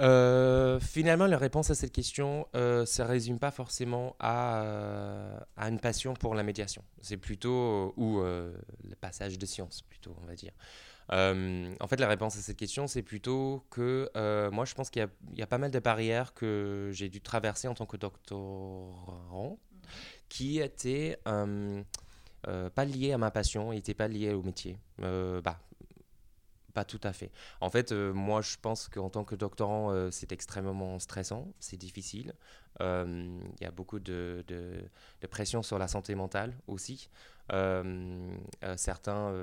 Euh, 0.00 0.80
finalement, 0.80 1.26
la 1.26 1.36
réponse 1.36 1.70
à 1.70 1.74
cette 1.74 1.92
question, 1.92 2.46
euh, 2.54 2.86
ça 2.86 3.04
ne 3.04 3.08
résume 3.08 3.38
pas 3.38 3.50
forcément 3.50 4.16
à, 4.18 4.62
euh, 4.62 5.38
à 5.56 5.68
une 5.68 5.78
passion 5.78 6.14
pour 6.14 6.34
la 6.34 6.42
médiation. 6.42 6.82
C'est 7.02 7.18
plutôt, 7.18 7.92
ou 7.98 8.20
euh, 8.20 8.56
le 8.88 8.94
passage 8.96 9.38
de 9.38 9.44
science, 9.44 9.82
plutôt, 9.82 10.16
on 10.22 10.26
va 10.26 10.34
dire. 10.34 10.52
En 11.12 11.86
fait, 11.88 11.98
la 11.98 12.06
réponse 12.08 12.38
à 12.38 12.40
cette 12.40 12.56
question, 12.56 12.86
c'est 12.86 13.02
plutôt 13.02 13.66
que 13.70 14.08
moi, 14.50 14.64
je 14.64 14.74
pense 14.74 14.90
qu'il 14.90 15.06
y 15.36 15.42
a- 15.42 15.46
pas 15.46 15.58
mal 15.58 15.70
de 15.70 15.78
barrières 15.80 16.32
que 16.34 16.90
j'ai 16.92 17.08
dû 17.08 17.20
traverser 17.20 17.68
en 17.68 17.74
tant 17.74 17.86
que 17.86 17.96
doctorant 17.96 19.58
qui 20.28 20.60
étaient 20.60 21.18
pas 21.24 22.84
liées 22.84 23.12
à 23.12 23.18
ma 23.18 23.30
passion, 23.30 23.72
n'étaient 23.72 23.94
pas 23.94 24.08
liées 24.08 24.32
au 24.32 24.42
métier. 24.42 24.78
Bah, 24.98 25.58
pas 26.70 26.84
tout 26.84 27.00
à 27.02 27.12
fait. 27.12 27.30
En 27.60 27.70
fait, 27.70 27.92
euh, 27.92 28.12
moi, 28.12 28.40
je 28.42 28.56
pense 28.60 28.88
qu'en 28.88 29.10
tant 29.10 29.24
que 29.24 29.34
doctorant, 29.34 29.92
euh, 29.92 30.10
c'est 30.10 30.32
extrêmement 30.32 30.98
stressant, 30.98 31.52
c'est 31.60 31.76
difficile. 31.76 32.34
Euh, 32.80 33.38
Il 33.60 33.64
y 33.64 33.66
a 33.66 33.70
beaucoup 33.70 33.98
de, 33.98 34.44
pression 35.30 35.62
sur 35.62 35.78
la 35.78 35.88
santé 35.88 36.14
mentale 36.14 36.54
aussi. 36.66 37.10
Certains, 38.76 39.34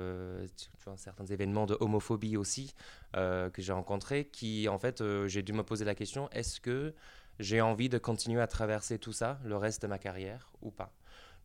certains 0.96 1.26
événements 1.26 1.66
de 1.66 1.76
homophobie 1.78 2.36
aussi 2.36 2.74
que 3.12 3.50
j'ai 3.58 3.72
rencontrés, 3.72 4.24
qui 4.24 4.68
en 4.68 4.78
fait, 4.78 5.02
j'ai 5.26 5.42
dû 5.42 5.52
me 5.52 5.62
poser 5.62 5.84
la 5.84 5.94
question 5.94 6.30
est-ce 6.30 6.60
que 6.60 6.94
j'ai 7.38 7.60
envie 7.60 7.88
de 7.88 7.98
continuer 7.98 8.40
à 8.40 8.46
traverser 8.46 8.98
tout 8.98 9.12
ça 9.12 9.38
le 9.44 9.56
reste 9.56 9.82
de 9.82 9.86
ma 9.88 9.98
carrière 9.98 10.50
ou 10.62 10.70
pas? 10.70 10.97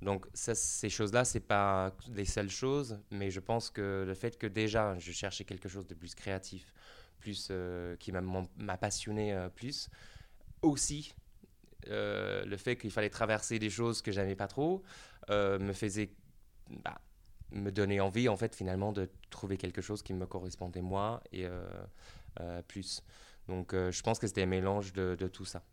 Donc 0.04 0.26
ces 0.34 0.90
choses-là, 0.90 1.26
c'est 1.26 1.40
pas 1.40 1.96
les 2.10 2.26
seules 2.26 2.50
choses, 2.50 3.00
mais 3.12 3.32
je 3.32 3.40
pense 3.40 3.70
que 3.70 4.04
le 4.06 4.14
fait 4.14 4.38
que 4.38 4.48
déjà 4.48 4.98
je 5.00 5.12
cherchais 5.12 5.46
quelque 5.46 5.70
chose 5.70 5.88
de 5.88 5.96
plus 5.96 6.14
créatif, 6.16 6.74
plus 7.20 7.48
euh, 7.52 7.96
qui 7.98 8.12
m'a 8.12 8.78
passionné 8.78 9.34
euh, 9.34 9.50
plus, 9.50 9.90
aussi 10.62 11.14
euh, 11.88 12.46
le 12.46 12.58
fait 12.58 12.76
qu'il 12.76 12.92
fallait 12.92 13.10
traverser 13.10 13.60
des 13.60 13.70
choses 13.70 14.02
que 14.02 14.12
j'aimais 14.12 14.36
pas 14.36 14.48
trop, 14.48 14.84
me 15.30 15.72
faisait 15.74 16.12
bah, 16.84 17.00
me 17.52 17.72
donner 17.72 18.02
envie 18.02 18.28
en 18.28 18.36
fait 18.36 18.56
finalement 18.56 18.92
de 18.92 19.10
trouver 19.30 19.58
quelque 19.58 19.82
chose 19.82 20.04
qui 20.04 20.14
me 20.14 20.26
correspondait 20.26 20.82
moi 20.82 21.24
et 21.32 21.48
plus. 22.68 23.04
Donc 23.48 23.74
je 23.74 24.02
pense 24.02 24.20
que 24.20 24.28
c'était 24.28 24.44
un 24.44 24.48
mélange 24.48 24.92
de, 24.92 25.16
de 25.18 25.28
tout 25.28 25.46
ça. 25.46 25.64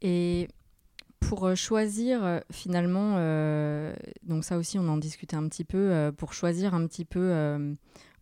Et 0.00 0.48
pour 1.26 1.44
euh, 1.44 1.54
choisir 1.56 2.24
euh, 2.24 2.38
finalement, 2.52 3.16
euh, 3.16 3.92
donc 4.22 4.44
ça 4.44 4.56
aussi 4.56 4.78
on 4.78 4.88
en 4.88 4.96
discutait 4.96 5.34
un 5.34 5.48
petit 5.48 5.64
peu, 5.64 6.12
pour 6.16 6.32
choisir 6.32 6.72
un 6.74 6.86
petit 6.86 7.04
peu 7.04 7.58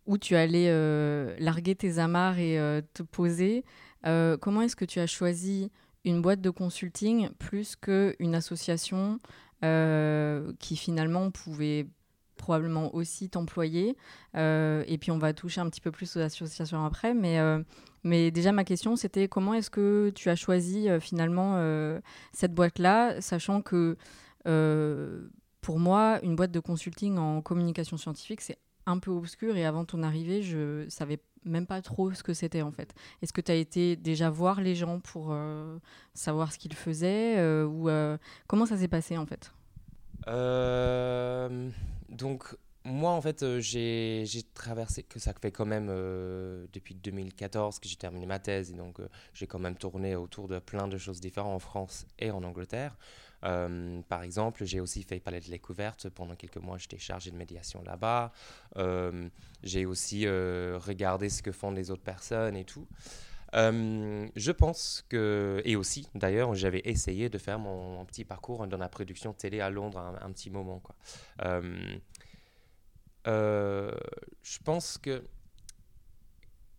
où 0.05 0.17
tu 0.17 0.35
allais 0.35 0.69
larguer 1.39 1.75
tes 1.75 1.99
amarres 1.99 2.39
et 2.39 2.81
te 2.93 3.03
poser, 3.03 3.63
comment 4.03 4.61
est-ce 4.61 4.75
que 4.75 4.85
tu 4.85 4.99
as 4.99 5.07
choisi 5.07 5.71
une 6.03 6.21
boîte 6.21 6.41
de 6.41 6.49
consulting 6.49 7.29
plus 7.39 7.75
qu'une 7.75 8.35
association 8.35 9.19
qui 9.61 10.75
finalement 10.75 11.31
pouvait 11.31 11.87
probablement 12.37 12.93
aussi 12.93 13.29
t'employer 13.29 13.95
Et 14.35 14.97
puis 14.99 15.11
on 15.11 15.17
va 15.17 15.33
toucher 15.33 15.61
un 15.61 15.69
petit 15.69 15.81
peu 15.81 15.91
plus 15.91 16.15
aux 16.17 16.21
associations 16.21 16.83
après, 16.83 17.13
mais... 17.13 17.39
mais 18.05 18.29
déjà, 18.29 18.51
ma 18.51 18.63
question, 18.63 18.95
c'était 18.95 19.27
comment 19.27 19.55
est-ce 19.55 19.71
que 19.71 20.11
tu 20.13 20.29
as 20.29 20.35
choisi 20.35 20.87
euh, 20.87 20.99
finalement 20.99 21.55
euh, 21.55 21.99
cette 22.33 22.53
boîte-là, 22.53 23.19
sachant 23.19 23.63
que 23.63 23.97
euh, 24.47 25.27
pour 25.59 25.79
moi, 25.79 26.19
une 26.21 26.35
boîte 26.35 26.51
de 26.51 26.59
consulting 26.59 27.17
en 27.17 27.41
communication 27.41 27.97
scientifique, 27.97 28.41
c'est 28.41 28.59
un 28.85 28.99
peu 28.99 29.09
obscur 29.09 29.57
et 29.57 29.65
avant 29.65 29.85
ton 29.85 30.03
arrivée, 30.03 30.43
je 30.43 30.87
savais 30.87 31.17
même 31.45 31.65
pas 31.65 31.81
trop 31.81 32.13
ce 32.13 32.21
que 32.21 32.35
c'était 32.35 32.61
en 32.61 32.71
fait. 32.71 32.93
Est-ce 33.23 33.33
que 33.33 33.41
tu 33.41 33.51
as 33.51 33.55
été 33.55 33.95
déjà 33.95 34.29
voir 34.29 34.61
les 34.61 34.75
gens 34.75 34.99
pour 34.99 35.35
savoir 36.13 36.53
ce 36.53 36.59
qu'ils 36.59 36.75
faisaient 36.75 37.63
ou 37.63 37.89
comment 38.45 38.67
ça 38.67 38.77
s'est 38.77 38.87
passé 38.87 39.17
en 39.17 39.25
fait? 39.25 39.51
Donc, 42.09 42.55
moi, 42.85 43.11
en 43.11 43.21
fait, 43.21 43.41
euh, 43.41 43.59
j'ai 43.61 44.25
traversé, 44.53 45.01
que 45.01 45.17
ça 45.17 45.33
fait 45.33 45.51
quand 45.51 45.65
même 45.65 45.87
euh, 45.89 46.67
depuis 46.71 46.93
2014 46.93 47.79
que 47.79 47.89
j'ai 47.89 47.95
terminé 47.95 48.27
ma 48.27 48.37
thèse, 48.37 48.69
et 48.69 48.75
donc 48.75 48.99
euh, 48.99 49.09
j'ai 49.33 49.47
quand 49.47 49.57
même 49.57 49.75
tourné 49.75 50.15
autour 50.15 50.47
de 50.47 50.59
plein 50.59 50.87
de 50.87 50.97
choses 50.97 51.19
différentes 51.19 51.55
en 51.55 51.59
France 51.59 52.05
et 52.19 52.29
en 52.29 52.43
Angleterre. 52.43 52.95
Par 54.09 54.23
exemple, 54.23 54.65
j'ai 54.65 54.79
aussi 54.79 55.03
fait 55.03 55.19
Palais 55.19 55.39
de 55.39 55.49
Découverte. 55.51 56.09
Pendant 56.09 56.35
quelques 56.35 56.57
mois, 56.57 56.79
j'étais 56.79 56.97
chargé 56.97 57.29
de 57.29 57.37
médiation 57.37 57.83
là-bas. 57.83 58.31
J'ai 59.61 59.85
aussi 59.85 60.27
regardé 60.27 61.29
ce 61.29 61.43
que 61.43 61.51
font 61.51 61.69
les 61.69 61.91
autres 61.91 62.01
personnes 62.01 62.55
et 62.55 62.65
tout. 62.65 62.87
Je 63.53 64.51
pense 64.51 65.05
que, 65.09 65.61
et 65.63 65.75
aussi 65.75 66.07
d'ailleurs, 66.15 66.55
j'avais 66.55 66.81
essayé 66.85 67.29
de 67.29 67.37
faire 67.37 67.59
mon, 67.59 68.03
petit 68.05 68.25
parcours 68.25 68.65
dans 68.65 68.77
la 68.79 68.89
production 68.89 69.31
télé 69.31 69.59
à 69.59 69.69
Londres 69.69 69.99
un, 70.19 70.31
petit 70.31 70.49
moment. 70.49 70.81
Je 73.25 74.59
pense 74.63 74.97
que, 74.97 75.23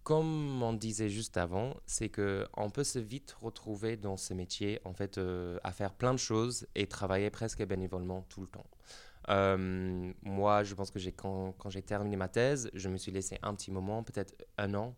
comme 0.05 0.62
on 0.62 0.73
disait 0.73 1.09
juste 1.09 1.37
avant, 1.37 1.75
c'est 1.85 2.09
que 2.09 2.47
on 2.57 2.71
peut 2.71 2.85
se 2.85 3.00
vite 3.00 3.33
retrouver 3.41 3.97
dans 3.97 4.17
ce 4.17 4.35
métier, 4.35 4.81
en 4.85 4.93
fait, 4.93 5.19
euh, 5.19 5.59
à 5.65 5.73
faire 5.73 5.93
plein 5.93 6.12
de 6.12 6.19
choses 6.19 6.69
et 6.76 6.87
travailler 6.87 7.31
presque 7.31 7.65
bénévolement 7.67 8.25
tout 8.29 8.41
le 8.41 8.47
temps. 8.47 8.67
Euh, 9.29 10.12
moi, 10.23 10.62
je 10.62 10.75
pense 10.76 10.93
que 10.93 11.00
quand, 11.11 11.53
quand 11.59 11.71
j'ai 11.71 11.83
terminé 11.83 12.15
ma 12.15 12.29
thèse, 12.29 12.71
je 12.73 12.88
me 12.88 12.97
suis 12.97 13.11
laissé 13.11 13.38
un 13.43 13.55
petit 13.57 13.73
moment, 13.73 14.05
peut-être 14.05 14.35
un 14.59 14.75
an, 14.75 14.95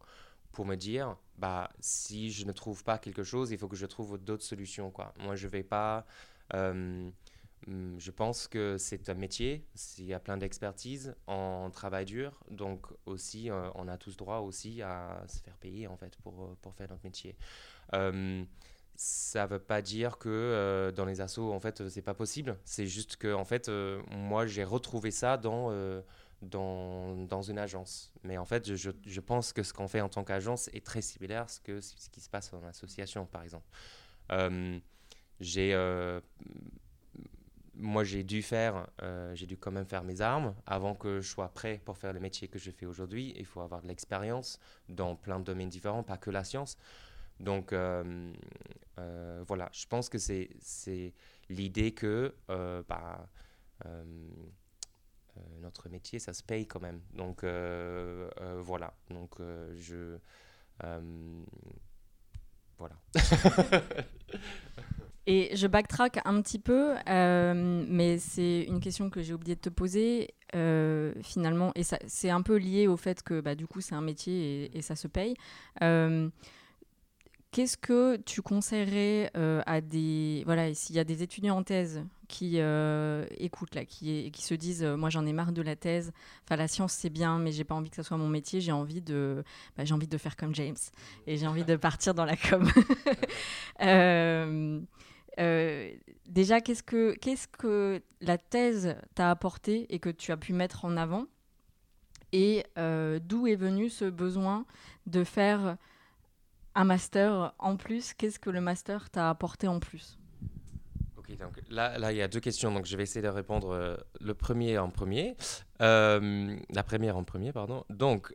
pour 0.53 0.67
me 0.67 0.75
dire, 0.77 1.17
bah, 1.39 1.71
si 1.81 2.31
je 2.31 2.45
ne 2.45 2.53
trouve 2.53 2.85
pas 2.85 2.99
quelque 2.99 3.23
chose, 3.23 3.51
il 3.51 3.57
faut 3.57 3.69
que 3.69 3.77
je 3.77 3.87
trouve 3.87 4.19
d'autres 4.19 4.45
solutions. 4.45 4.93
Moi, 5.21 5.37
je 5.37 5.49
vais 5.49 5.63
pas... 5.63 6.05
euh, 6.53 7.11
je 7.67 8.11
pense 8.11 8.49
que 8.49 8.77
c'est 8.79 9.09
un 9.09 9.15
métier, 9.15 9.67
il 9.99 10.05
y 10.05 10.15
a 10.15 10.21
plein 10.21 10.37
d'expertise, 10.37 11.15
on 11.27 11.71
travaille 11.73 12.05
dur, 12.05 12.33
donc 12.51 12.87
aussi, 13.05 13.51
euh, 13.51 13.69
on 13.75 13.89
a 13.89 13.97
tous 13.99 14.17
droit 14.17 14.39
aussi 14.39 14.81
à 14.83 15.25
se 15.29 15.41
faire 15.41 15.57
payer, 15.57 15.87
en 15.87 15.97
fait, 15.97 16.17
pour, 16.23 16.45
euh, 16.45 16.57
pour 16.63 16.75
faire 16.75 16.89
notre 16.89 17.05
métier. 17.05 17.37
Euh, 17.95 18.45
ça 18.95 19.47
veut 19.47 19.59
pas 19.59 19.83
dire 19.83 20.19
que 20.19 20.29
euh, 20.29 20.93
dans 20.93 21.05
les 21.05 21.21
assos, 21.21 21.53
en 21.53 21.61
fait, 21.61 21.89
c'est 21.89 22.03
pas 22.03 22.15
possible. 22.15 22.59
C'est 22.65 22.87
juste 22.87 23.17
que, 23.17 23.33
en 23.33 23.45
fait, 23.45 23.71
moi, 24.11 24.47
j'ai 24.47 24.65
retrouvé 24.65 25.11
ça 25.11 25.37
dans, 25.37 25.71
dans, 26.43 27.15
dans 27.27 27.43
une 27.43 27.59
agence. 27.59 28.13
Mais 28.25 28.39
en 28.39 28.45
fait, 28.45 28.75
je, 28.75 28.91
je 29.07 29.21
pense 29.21 29.53
que 29.53 29.63
ce 29.63 29.73
qu'on 29.73 29.89
fait 29.89 30.01
en 30.01 30.09
tant 30.09 30.25
qu'agence 30.25 30.69
est 30.69 30.85
très 30.85 31.03
similaire 31.03 31.43
à 31.43 31.49
ce, 31.49 31.61
que, 31.61 31.81
ce 31.81 32.09
qui 32.11 32.21
se 32.21 32.29
passe 32.29 32.53
en 32.53 32.65
association, 32.65 33.27
par 33.27 33.43
exemple. 33.43 33.67
Euh, 34.33 34.79
j'ai, 35.41 35.73
moi, 37.79 38.03
j'ai 38.05 38.25
dû 38.25 38.43
faire, 38.43 38.89
euh, 39.03 39.35
j'ai 39.35 39.47
dû 39.47 39.57
quand 39.57 39.71
même 39.71 39.87
faire 39.87 40.03
mes 40.03 40.21
armes 40.21 40.55
avant 40.67 40.95
que 40.95 41.21
je 41.21 41.29
sois 41.29 41.49
prêt 41.49 41.81
pour 41.85 41.97
faire 41.97 42.13
le 42.13 42.21
métier 42.21 42.49
que 42.49 42.59
je 42.59 42.71
fais 42.71 42.87
aujourd'hui. 42.87 43.33
Il 43.37 43.47
faut 43.47 43.61
avoir 43.61 43.83
de 43.83 43.89
l'expérience 43.89 44.59
dans 44.89 45.15
plein 45.15 45.39
de 45.39 45.45
domaines 45.45 45.69
différents, 45.69 46.03
pas 46.03 46.17
que 46.17 46.31
la 46.31 46.45
science. 46.45 46.77
Donc 47.39 47.73
euh, 47.73 48.33
euh, 48.99 49.45
voilà, 49.47 49.69
je 49.73 49.87
pense 49.87 50.09
que 50.09 50.19
c'est 50.19 51.15
l'idée 51.49 51.93
que 51.93 52.35
bah, 52.89 53.29
notre 55.61 55.89
métier, 55.89 56.19
ça 56.19 56.33
se 56.33 56.43
paye 56.43 56.67
quand 56.67 56.81
même. 56.81 57.01
Donc 57.15 57.45
voilà, 57.45 58.93
donc 59.11 59.41
je 59.77 60.19
voilà. 62.77 62.97
Et 65.31 65.55
je 65.55 65.67
backtrack 65.67 66.21
un 66.25 66.41
petit 66.41 66.59
peu, 66.59 66.95
euh, 67.07 67.85
mais 67.87 68.17
c'est 68.17 68.63
une 68.63 68.81
question 68.81 69.11
que 69.11 69.21
j'ai 69.21 69.35
oublié 69.35 69.57
de 69.57 69.61
te 69.61 69.69
poser 69.69 70.31
euh, 70.57 71.13
finalement, 71.23 71.71
et 71.75 71.83
c'est 71.83 72.31
un 72.31 72.41
peu 72.41 72.57
lié 72.57 72.87
au 72.87 72.97
fait 72.97 73.23
que 73.23 73.43
bah, 73.43 73.55
du 73.55 73.67
coup 73.67 73.83
c'est 73.83 73.95
un 73.95 74.01
métier 74.01 74.75
et, 74.75 74.81
ça 74.81 74.97
se 74.97 75.07
paye. 75.07 75.35
Euh, 75.83 76.31
Qu'est-ce 77.51 77.77
que 77.77 78.17
tu 78.17 78.41
conseillerais 78.41 79.31
à 79.35 79.81
des 79.81 80.43
voilà, 80.47 80.73
s'il 80.75 80.97
y 80.97 80.99
a 80.99 81.05
des 81.05 81.23
étudiants 81.23 81.57
en 81.57 81.63
thèse 81.63 82.05
qui 82.29 82.59
écoutent 83.39 83.75
là, 83.75 83.85
qui, 83.85 84.31
qui 84.31 84.43
se 84.43 84.55
disent 84.55 84.85
moi 84.85 85.11
j'en 85.11 85.27
ai 85.27 85.33
marre 85.35 85.53
de 85.53 85.63
la 85.63 85.77
thèse, 85.77 86.13
enfin 86.45 86.57
la 86.57 86.69
science 86.69 86.93
c'est 86.93 87.11
bien, 87.11 87.39
mais 87.39 87.53
j'ai 87.53 87.65
pas 87.65 87.75
envie 87.75 87.89
que 87.91 87.97
ça 87.97 88.03
soit 88.03 88.17
mon 88.17 88.29
métier, 88.29 88.63
j'ai 88.63 88.73
envie 88.73 89.03
bah, 89.03 89.85
j'ai 89.85 89.95
envie 89.95 90.09
de 90.09 90.19
faire 90.19 90.37
comme 90.37 90.55
James 90.55 90.77
et 91.27 91.37
j'ai 91.37 91.47
envie 91.47 91.65
de 91.65 91.77
partir 91.77 92.15
dans 92.15 92.27
la 92.27 92.37
com. 92.37 92.67
Euh, 95.39 95.93
déjà, 96.27 96.61
qu'est-ce 96.61 96.83
que, 96.83 98.03
la 98.21 98.39
thèse 98.39 98.97
t'a 99.15 99.31
apporté 99.31 99.93
et 99.95 99.99
que 99.99 100.11
tu 100.11 100.33
as 100.33 100.37
pu 100.37 100.53
mettre 100.53 100.85
en 100.85 100.97
avant 100.97 101.27
Et 102.33 102.65
euh, 102.77 103.19
d'où 103.23 103.47
est 103.47 103.57
venu 103.57 103.89
ce 103.89 104.05
besoin 104.05 104.67
de 105.07 105.25
faire 105.25 105.77
un 106.75 106.85
master 106.85 107.55
en 107.59 107.77
plus? 107.77 108.15
Qu'est-ce 108.15 108.39
que 108.39 108.51
le 108.51 108.61
master 108.61 109.11
t'a 109.11 109.31
apporté 109.31 109.69
en 109.69 109.79
plus? 109.79 110.19
Ok, 111.17 111.37
donc 111.37 111.61
là, 111.71 112.11
il 112.11 112.17
y 112.17 112.23
a 112.23 112.29
deux 112.29 112.41
questions, 112.41 112.73
donc 112.73 112.87
je 112.87 112.97
vais 112.97 113.05
essayer 113.05 113.23
de 113.23 113.29
répondre 113.29 113.71
euh, 113.71 113.97
le 114.21 114.35
premier 114.35 114.79
en 114.79 114.91
premier. 114.91 115.37
La 115.79 116.83
première 116.85 117.17
en 117.17 117.23
premier, 117.23 117.53
pardon. 117.53 117.85
Donc, 117.91 118.35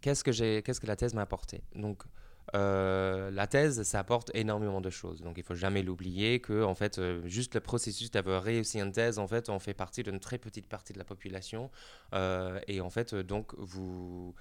qu'est-ce 0.00 0.24
que 0.24 0.32
j'ai, 0.32 0.62
qu'est-ce 0.62 0.80
que 0.80 0.86
la 0.86 0.96
thèse 0.96 1.14
m'a 1.14 1.22
apporté? 1.22 1.62
Donc, 1.76 2.02
euh, 2.54 3.30
la 3.30 3.46
thèse, 3.46 3.82
ça 3.82 3.98
apporte 3.98 4.30
énormément 4.34 4.80
de 4.80 4.90
choses. 4.90 5.20
Donc, 5.22 5.34
il 5.36 5.42
faut 5.42 5.54
jamais 5.54 5.82
l'oublier 5.82 6.40
que, 6.40 6.62
en 6.62 6.74
fait, 6.74 6.98
euh, 6.98 7.26
juste 7.26 7.54
le 7.54 7.60
processus 7.60 8.10
d'avoir 8.10 8.42
réussi 8.42 8.80
une 8.80 8.92
thèse, 8.92 9.18
en 9.18 9.26
fait, 9.26 9.48
on 9.48 9.58
fait 9.58 9.74
partie 9.74 10.02
d'une 10.02 10.20
très 10.20 10.38
petite 10.38 10.66
partie 10.66 10.92
de 10.92 10.98
la 10.98 11.04
population. 11.04 11.70
Euh, 12.14 12.60
et 12.68 12.80
en 12.80 12.90
fait, 12.90 13.14
donc, 13.14 13.54
vous, 13.58 14.34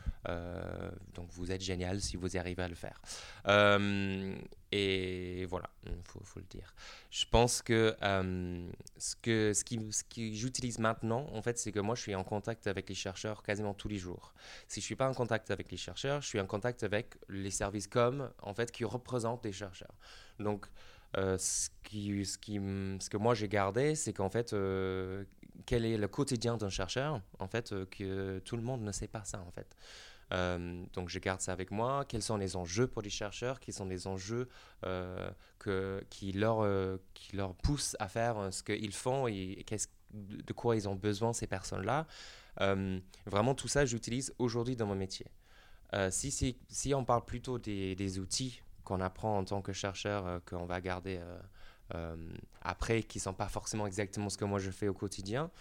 donc, 1.14 1.30
vous 1.32 1.52
êtes 1.52 1.62
génial 1.62 2.02
si 2.02 2.18
vous 2.18 2.38
arrivez 2.38 2.64
à 2.64 2.68
le 2.68 2.76
faire. 2.76 3.02
Et 4.78 5.46
voilà, 5.46 5.70
il 5.86 5.94
faut, 6.04 6.20
le 6.36 6.46
dire. 6.50 6.74
Je 7.10 7.24
pense 7.32 7.62
que 7.62 7.96
euh, 8.02 8.68
ce 8.98 9.16
que 9.16 9.54
ce 9.54 9.64
qui, 9.64 9.80
ce 9.90 10.04
qui 10.04 10.36
j'utilise 10.36 10.80
maintenant, 10.80 11.28
en 11.32 11.42
fait, 11.42 11.58
c'est 11.58 11.72
que 11.72 11.80
moi, 11.80 11.96
je 11.96 12.02
suis 12.02 12.16
en 12.16 12.26
contact 12.26 12.68
avec 12.68 12.90
les 12.90 12.96
chercheurs 12.96 13.42
quasiment 13.42 13.74
tous 13.74 13.88
les 13.88 13.98
jours. 13.98 14.34
Si 14.68 14.82
je 14.82 14.86
suis 14.86 14.98
pas 14.98 15.08
en 15.08 15.14
contact 15.14 15.50
avec 15.50 15.72
les 15.72 15.78
chercheurs, 15.78 16.22
je 16.22 16.28
suis 16.28 16.42
en 16.42 16.46
contact 16.46 16.84
avec 16.84 17.16
les 17.30 17.52
services 17.52 17.88
comme, 17.88 18.30
en 18.42 18.54
fait, 18.54 18.70
qui 18.70 18.84
représentent 18.84 19.46
les 19.46 19.54
chercheurs. 19.54 19.96
Donc, 20.40 20.66
euh, 21.18 21.38
ce, 21.38 21.70
qui, 21.84 22.26
ce, 22.26 22.38
qui, 22.38 22.56
ce 23.00 23.10
que 23.10 23.16
moi 23.16 23.34
j'ai 23.34 23.48
gardé, 23.48 23.96
c'est 23.96 24.12
qu'en 24.12 24.30
fait, 24.30 24.52
euh, 24.52 25.24
quel 25.66 25.86
est 25.86 25.98
le 25.98 26.10
quotidien 26.10 26.58
d'un 26.58 26.70
chercheur 26.70 27.22
En 27.40 27.48
fait, 27.48 27.74
que 27.92 28.40
tout 28.40 28.58
le 28.58 28.64
monde 28.64 28.82
ne 28.82 28.92
sait 28.92 29.08
pas 29.08 29.24
ça, 29.24 29.40
en 29.40 29.52
fait. 29.52 29.74
Euh, 30.34 30.84
donc 30.94 31.10
je 31.10 31.20
garde 31.20 31.42
ça 31.42 31.52
avec 31.52 31.72
moi. 31.72 32.06
Quels 32.06 32.22
sont 32.22 32.38
les 32.38 32.56
enjeux 32.56 32.88
pour 32.88 33.02
les 33.02 33.10
chercheurs? 33.10 33.60
Quels 33.60 33.76
sont 33.76 33.86
les 33.86 34.08
enjeux 34.08 34.50
euh, 34.86 35.30
que, 35.60 36.04
qui, 36.10 36.32
leur, 36.32 36.62
euh, 36.62 36.98
qui 37.14 37.36
leur 37.36 37.54
poussent 37.56 37.96
à 38.00 38.08
faire 38.08 38.52
ce 38.52 38.64
qu'ils 38.64 38.94
font 38.94 39.28
et, 39.28 39.66
de 40.12 40.54
quoi 40.54 40.76
ils 40.76 40.88
ont 40.88 40.96
besoin 40.96 41.34
ces 41.34 41.48
personnes-là? 41.48 42.08
Vraiment 43.26 43.54
tout 43.54 43.68
ça, 43.68 43.86
j'utilise 43.86 44.34
aujourd'hui 44.40 44.76
dans 44.76 44.86
mon 44.86 44.96
métier. 44.96 45.28
si, 46.10 46.32
si, 46.32 46.58
si, 46.70 46.94
on 46.94 47.04
parle 47.04 47.26
plutôt 47.26 47.60
des, 47.60 47.96
des 47.96 48.20
outils 48.20 48.62
qu'on 48.84 49.02
apprend 49.02 49.40
en 49.40 49.44
tant 49.44 49.62
que 49.62 49.74
chercheur, 49.74 50.42
qu'on 50.46 50.66
va 50.66 50.80
garder 50.80 51.20
après, 52.62 53.04
qui 53.04 53.18
ne 53.18 53.24
sont 53.24 53.34
pas 53.34 53.50
forcément 53.50 53.86
exactement 53.88 54.30
ce 54.30 54.38
que 54.38 54.46
moi 54.46 54.60
je 54.60 54.72
fais 54.72 54.88
au 54.88 54.94
quotidien, 54.94 55.52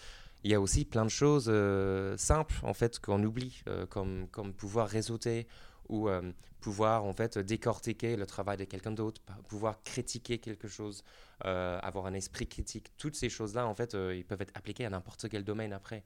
il 0.45 0.51
y 0.51 0.55
a 0.55 0.61
aussi 0.61 0.85
plein 0.85 1.05
de 1.05 1.11
choses 1.11 1.47
euh, 1.49 2.17
simples 2.19 2.55
en 2.63 2.75
fait 2.75 3.01
qu'on 3.01 3.23
oublie, 3.25 3.63
euh, 3.67 3.87
comme, 3.87 4.29
comme 4.29 4.53
pouvoir 4.53 4.89
réseauter 4.89 5.49
ou 5.89 6.09
euh, 6.09 6.33
pouvoir 6.61 7.05
en 7.05 7.15
fait 7.15 7.39
décortiquer 7.39 8.17
le 8.17 8.27
travail 8.27 8.59
de 8.59 8.65
quelqu'un 8.65 8.93
d'autre, 8.93 9.23
pouvoir 9.49 9.83
critiquer 9.83 10.39
quelque 10.39 10.69
chose, 10.69 11.03
avoir 11.41 12.07
un 12.07 12.15
esprit 12.15 12.47
critique. 12.47 12.91
Toutes 12.97 13.17
ces 13.17 13.29
choses-là 13.29 13.67
en 13.67 13.75
fait, 13.75 13.93
ils 13.93 14.25
peuvent 14.25 14.41
être 14.41 14.57
appliquées 14.57 14.87
à 14.87 14.91
n'importe 14.91 15.29
quel 15.29 15.45
domaine 15.45 15.75
après. 15.75 16.05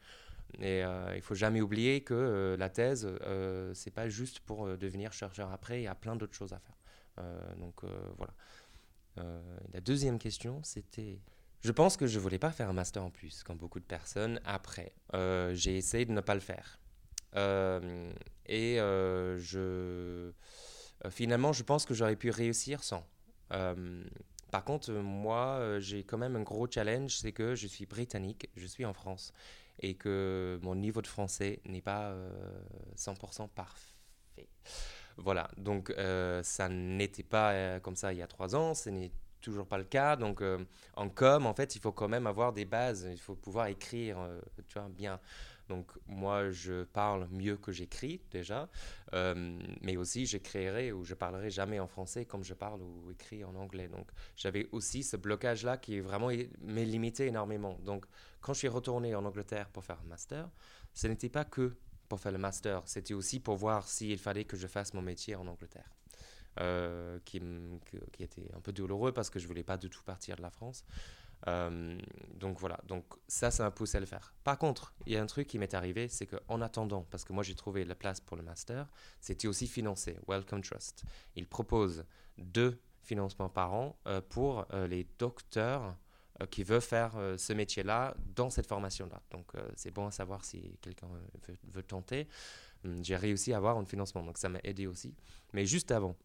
Et 0.60 0.82
il 1.14 1.22
faut 1.22 1.36
jamais 1.36 1.60
oublier 1.60 2.00
que 2.00 2.56
la 2.58 2.68
thèse, 2.70 3.08
c'est 3.72 3.92
pas 3.92 4.08
juste 4.08 4.40
pour 4.40 4.66
devenir 4.76 5.12
chercheur 5.12 5.52
après, 5.52 5.82
il 5.82 5.84
y 5.84 5.86
a 5.86 5.94
plein 5.94 6.16
d'autres 6.16 6.34
choses 6.34 6.52
à 6.52 6.58
faire. 6.58 7.24
donc 7.58 7.84
voilà. 8.16 8.34
la 9.72 9.80
deuxième 9.80 10.18
question, 10.18 10.60
c'était 10.64 11.20
je 11.60 11.72
pense 11.72 11.96
que 11.96 12.06
je 12.06 12.18
voulais 12.18 12.38
pas 12.38 12.52
faire 12.52 12.68
un 12.68 12.72
master 12.72 13.02
en 13.02 13.10
plus, 13.10 13.42
comme 13.42 13.56
beaucoup 13.56 13.80
de 13.80 13.84
personnes. 13.84 14.40
Après, 14.44 14.92
euh, 15.14 15.52
j'ai 15.54 15.76
essayé 15.76 16.04
de 16.04 16.12
ne 16.12 16.20
pas 16.20 16.34
le 16.34 16.40
faire. 16.40 16.78
Euh, 17.36 18.12
et 18.46 18.80
euh, 18.80 19.38
je, 19.38 20.30
finalement, 21.10 21.52
je 21.52 21.64
pense 21.64 21.84
que 21.84 21.94
j'aurais 21.94 22.16
pu 22.16 22.30
réussir 22.30 22.84
sans. 22.84 23.04
par 24.50 24.64
contre, 24.64 24.92
moi, 24.92 25.78
j'ai 25.80 26.04
quand 26.04 26.18
même 26.18 26.36
un 26.36 26.42
gros 26.42 26.68
challenge, 26.70 27.18
c'est 27.18 27.32
que 27.32 27.54
je 27.54 27.66
suis 27.66 27.86
britannique, 27.86 28.48
je 28.56 28.66
suis 28.66 28.84
en 28.84 28.94
France, 28.94 29.32
et 29.80 29.94
que 29.94 30.60
mon 30.62 30.76
niveau 30.76 31.02
de 31.02 31.08
français 31.08 31.60
n'est 31.64 31.82
pas 31.82 32.14
100% 32.96 33.48
parfait. 33.48 34.48
Voilà, 35.16 35.50
donc 35.56 35.92
ça 36.42 36.68
n'était 36.68 37.24
pas 37.24 37.80
comme 37.80 37.96
ça 37.96 38.12
il 38.12 38.20
y 38.20 38.22
a 38.22 38.28
trois 38.28 38.54
ans, 38.54 38.74
toujours 39.40 39.66
pas 39.66 39.78
le 39.78 39.84
cas. 39.84 40.16
Donc, 40.16 40.42
euh, 40.42 40.58
en 40.94 41.08
com, 41.08 41.46
en 41.46 41.54
fait, 41.54 41.76
il 41.76 41.80
faut 41.80 41.92
quand 41.92 42.08
même 42.08 42.26
avoir 42.26 42.52
des 42.52 42.64
bases. 42.64 43.08
Il 43.10 43.20
faut 43.20 43.34
pouvoir 43.34 43.66
écrire, 43.66 44.18
euh, 44.18 44.40
tu 44.66 44.78
vois, 44.78 44.88
bien. 44.88 45.20
Donc, 45.68 45.92
moi, 46.06 46.50
je 46.50 46.84
parle 46.84 47.28
mieux 47.30 47.56
que 47.56 47.72
j'écris 47.72 48.22
déjà, 48.30 48.68
euh, 49.12 49.58
mais 49.82 49.98
aussi 49.98 50.24
j'écrirai 50.24 50.92
ou 50.92 51.04
je 51.04 51.14
parlerai 51.14 51.50
jamais 51.50 51.78
en 51.78 51.86
français 51.86 52.24
comme 52.24 52.42
je 52.42 52.54
parle 52.54 52.80
ou 52.80 53.10
écris 53.10 53.44
en 53.44 53.54
anglais. 53.54 53.88
Donc, 53.88 54.08
j'avais 54.34 54.66
aussi 54.72 55.02
ce 55.02 55.16
blocage-là 55.16 55.76
qui 55.76 56.00
vraiment 56.00 56.28
m'est 56.28 56.84
limité 56.84 57.26
énormément. 57.26 57.78
Donc, 57.84 58.06
quand 58.40 58.54
je 58.54 58.60
suis 58.60 58.68
retourné 58.68 59.14
en 59.14 59.24
Angleterre 59.26 59.68
pour 59.68 59.84
faire 59.84 59.98
un 60.02 60.08
master, 60.08 60.48
ce 60.94 61.06
n'était 61.06 61.28
pas 61.28 61.44
que 61.44 61.76
pour 62.08 62.18
faire 62.18 62.32
le 62.32 62.38
master, 62.38 62.82
c'était 62.86 63.12
aussi 63.12 63.38
pour 63.38 63.56
voir 63.56 63.86
s'il 63.86 64.18
fallait 64.18 64.44
que 64.44 64.56
je 64.56 64.66
fasse 64.66 64.94
mon 64.94 65.02
métier 65.02 65.36
en 65.36 65.46
Angleterre. 65.46 65.90
Euh, 66.60 67.18
qui, 67.24 67.40
était 68.18 68.50
un 68.56 68.60
peu 68.60 68.72
douloureux 68.72 69.12
parce 69.12 69.30
que 69.30 69.38
je 69.38 69.46
voulais 69.46 69.62
pas 69.62 69.76
du 69.76 69.88
tout 69.90 70.02
partir 70.02 70.34
de 70.36 70.42
la 70.42 70.50
France. 70.50 70.84
Euh, 71.46 71.96
donc 72.34 72.58
voilà, 72.58 72.80
donc 72.88 73.04
ça, 73.28 73.52
ça 73.52 73.62
m'a 73.62 73.70
poussé 73.70 73.98
à 73.98 74.00
le 74.00 74.06
faire. 74.06 74.34
Par 74.42 74.58
contre, 74.58 74.92
il 75.06 75.12
y 75.12 75.16
a 75.16 75.22
un 75.22 75.26
truc 75.26 75.46
qui 75.46 75.56
m'est 75.58 75.74
arrivé, 75.74 76.08
c'est 76.08 76.26
qu'en 76.26 76.60
attendant, 76.60 77.06
parce 77.10 77.24
que 77.24 77.32
moi 77.32 77.44
j'ai 77.44 77.54
trouvé 77.54 77.84
la 77.84 77.94
place 77.94 78.20
pour 78.20 78.36
le 78.36 78.42
master, 78.42 78.88
c'était 79.20 79.46
aussi 79.46 79.68
financé, 79.68 80.18
Welcome 80.26 80.62
Trust. 80.62 81.04
Il 81.36 81.46
propose 81.46 82.04
deux 82.38 82.80
financements 83.02 83.50
par 83.50 83.72
an 83.72 83.96
euh, 84.08 84.20
pour 84.20 84.66
les 84.88 85.06
docteurs 85.18 85.96
qui 86.50 86.62
veulent 86.62 86.80
faire 86.80 87.16
ce 87.36 87.52
métier-là 87.52 88.16
dans 88.34 88.48
cette 88.48 88.66
formation-là. 88.66 89.20
Donc 89.30 89.52
c'est 89.76 89.90
bon 89.90 90.06
à 90.06 90.12
savoir 90.12 90.44
si 90.44 90.76
quelqu'un 90.80 91.08
veut, 91.08 91.56
veut, 91.68 91.82
tenter. 91.82 92.28
Hum, 92.84 93.04
j'ai 93.04 93.16
réussi 93.16 93.52
à 93.52 93.56
avoir 93.56 93.76
un 93.76 93.84
financement, 93.84 94.22
donc 94.22 94.38
ça 94.38 94.48
m'a 94.48 94.60
aidé 94.62 94.86
aussi. 94.86 95.14
Mais 95.52 95.66
juste 95.66 95.90
avant, 95.90 96.16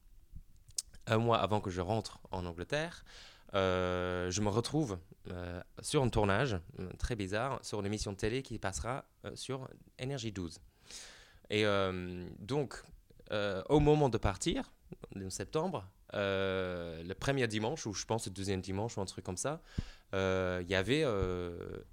un 1.07 1.17
mois 1.17 1.39
avant 1.39 1.61
que 1.61 1.69
je 1.69 1.81
rentre 1.81 2.19
en 2.31 2.45
Angleterre, 2.45 3.03
euh, 3.55 4.31
je 4.31 4.41
me 4.41 4.49
retrouve 4.49 4.97
euh, 5.29 5.61
sur 5.81 6.01
un 6.01 6.09
tournage 6.09 6.57
euh, 6.79 6.89
très 6.97 7.15
bizarre 7.15 7.59
sur 7.63 7.79
une 7.79 7.85
émission 7.85 8.11
de 8.11 8.17
télé 8.17 8.41
qui 8.41 8.57
passera 8.57 9.05
sur 9.35 9.69
Énergie 9.99 10.31
12. 10.31 10.59
Et 11.49 11.65
donc, 12.39 12.81
au 13.69 13.79
moment 13.79 14.09
de 14.09 14.17
partir, 14.17 14.73
en 15.15 15.29
septembre, 15.29 15.87
le 16.13 17.13
premier 17.13 17.47
dimanche, 17.47 17.85
ou 17.85 17.93
je 17.93 18.05
pense 18.05 18.25
le 18.25 18.31
deuxième 18.31 18.61
dimanche, 18.61 18.97
ou 18.97 19.01
un 19.01 19.05
truc 19.05 19.23
comme 19.23 19.37
ça, 19.37 19.61
il 20.13 20.65
y 20.67 20.73
avait 20.73 21.03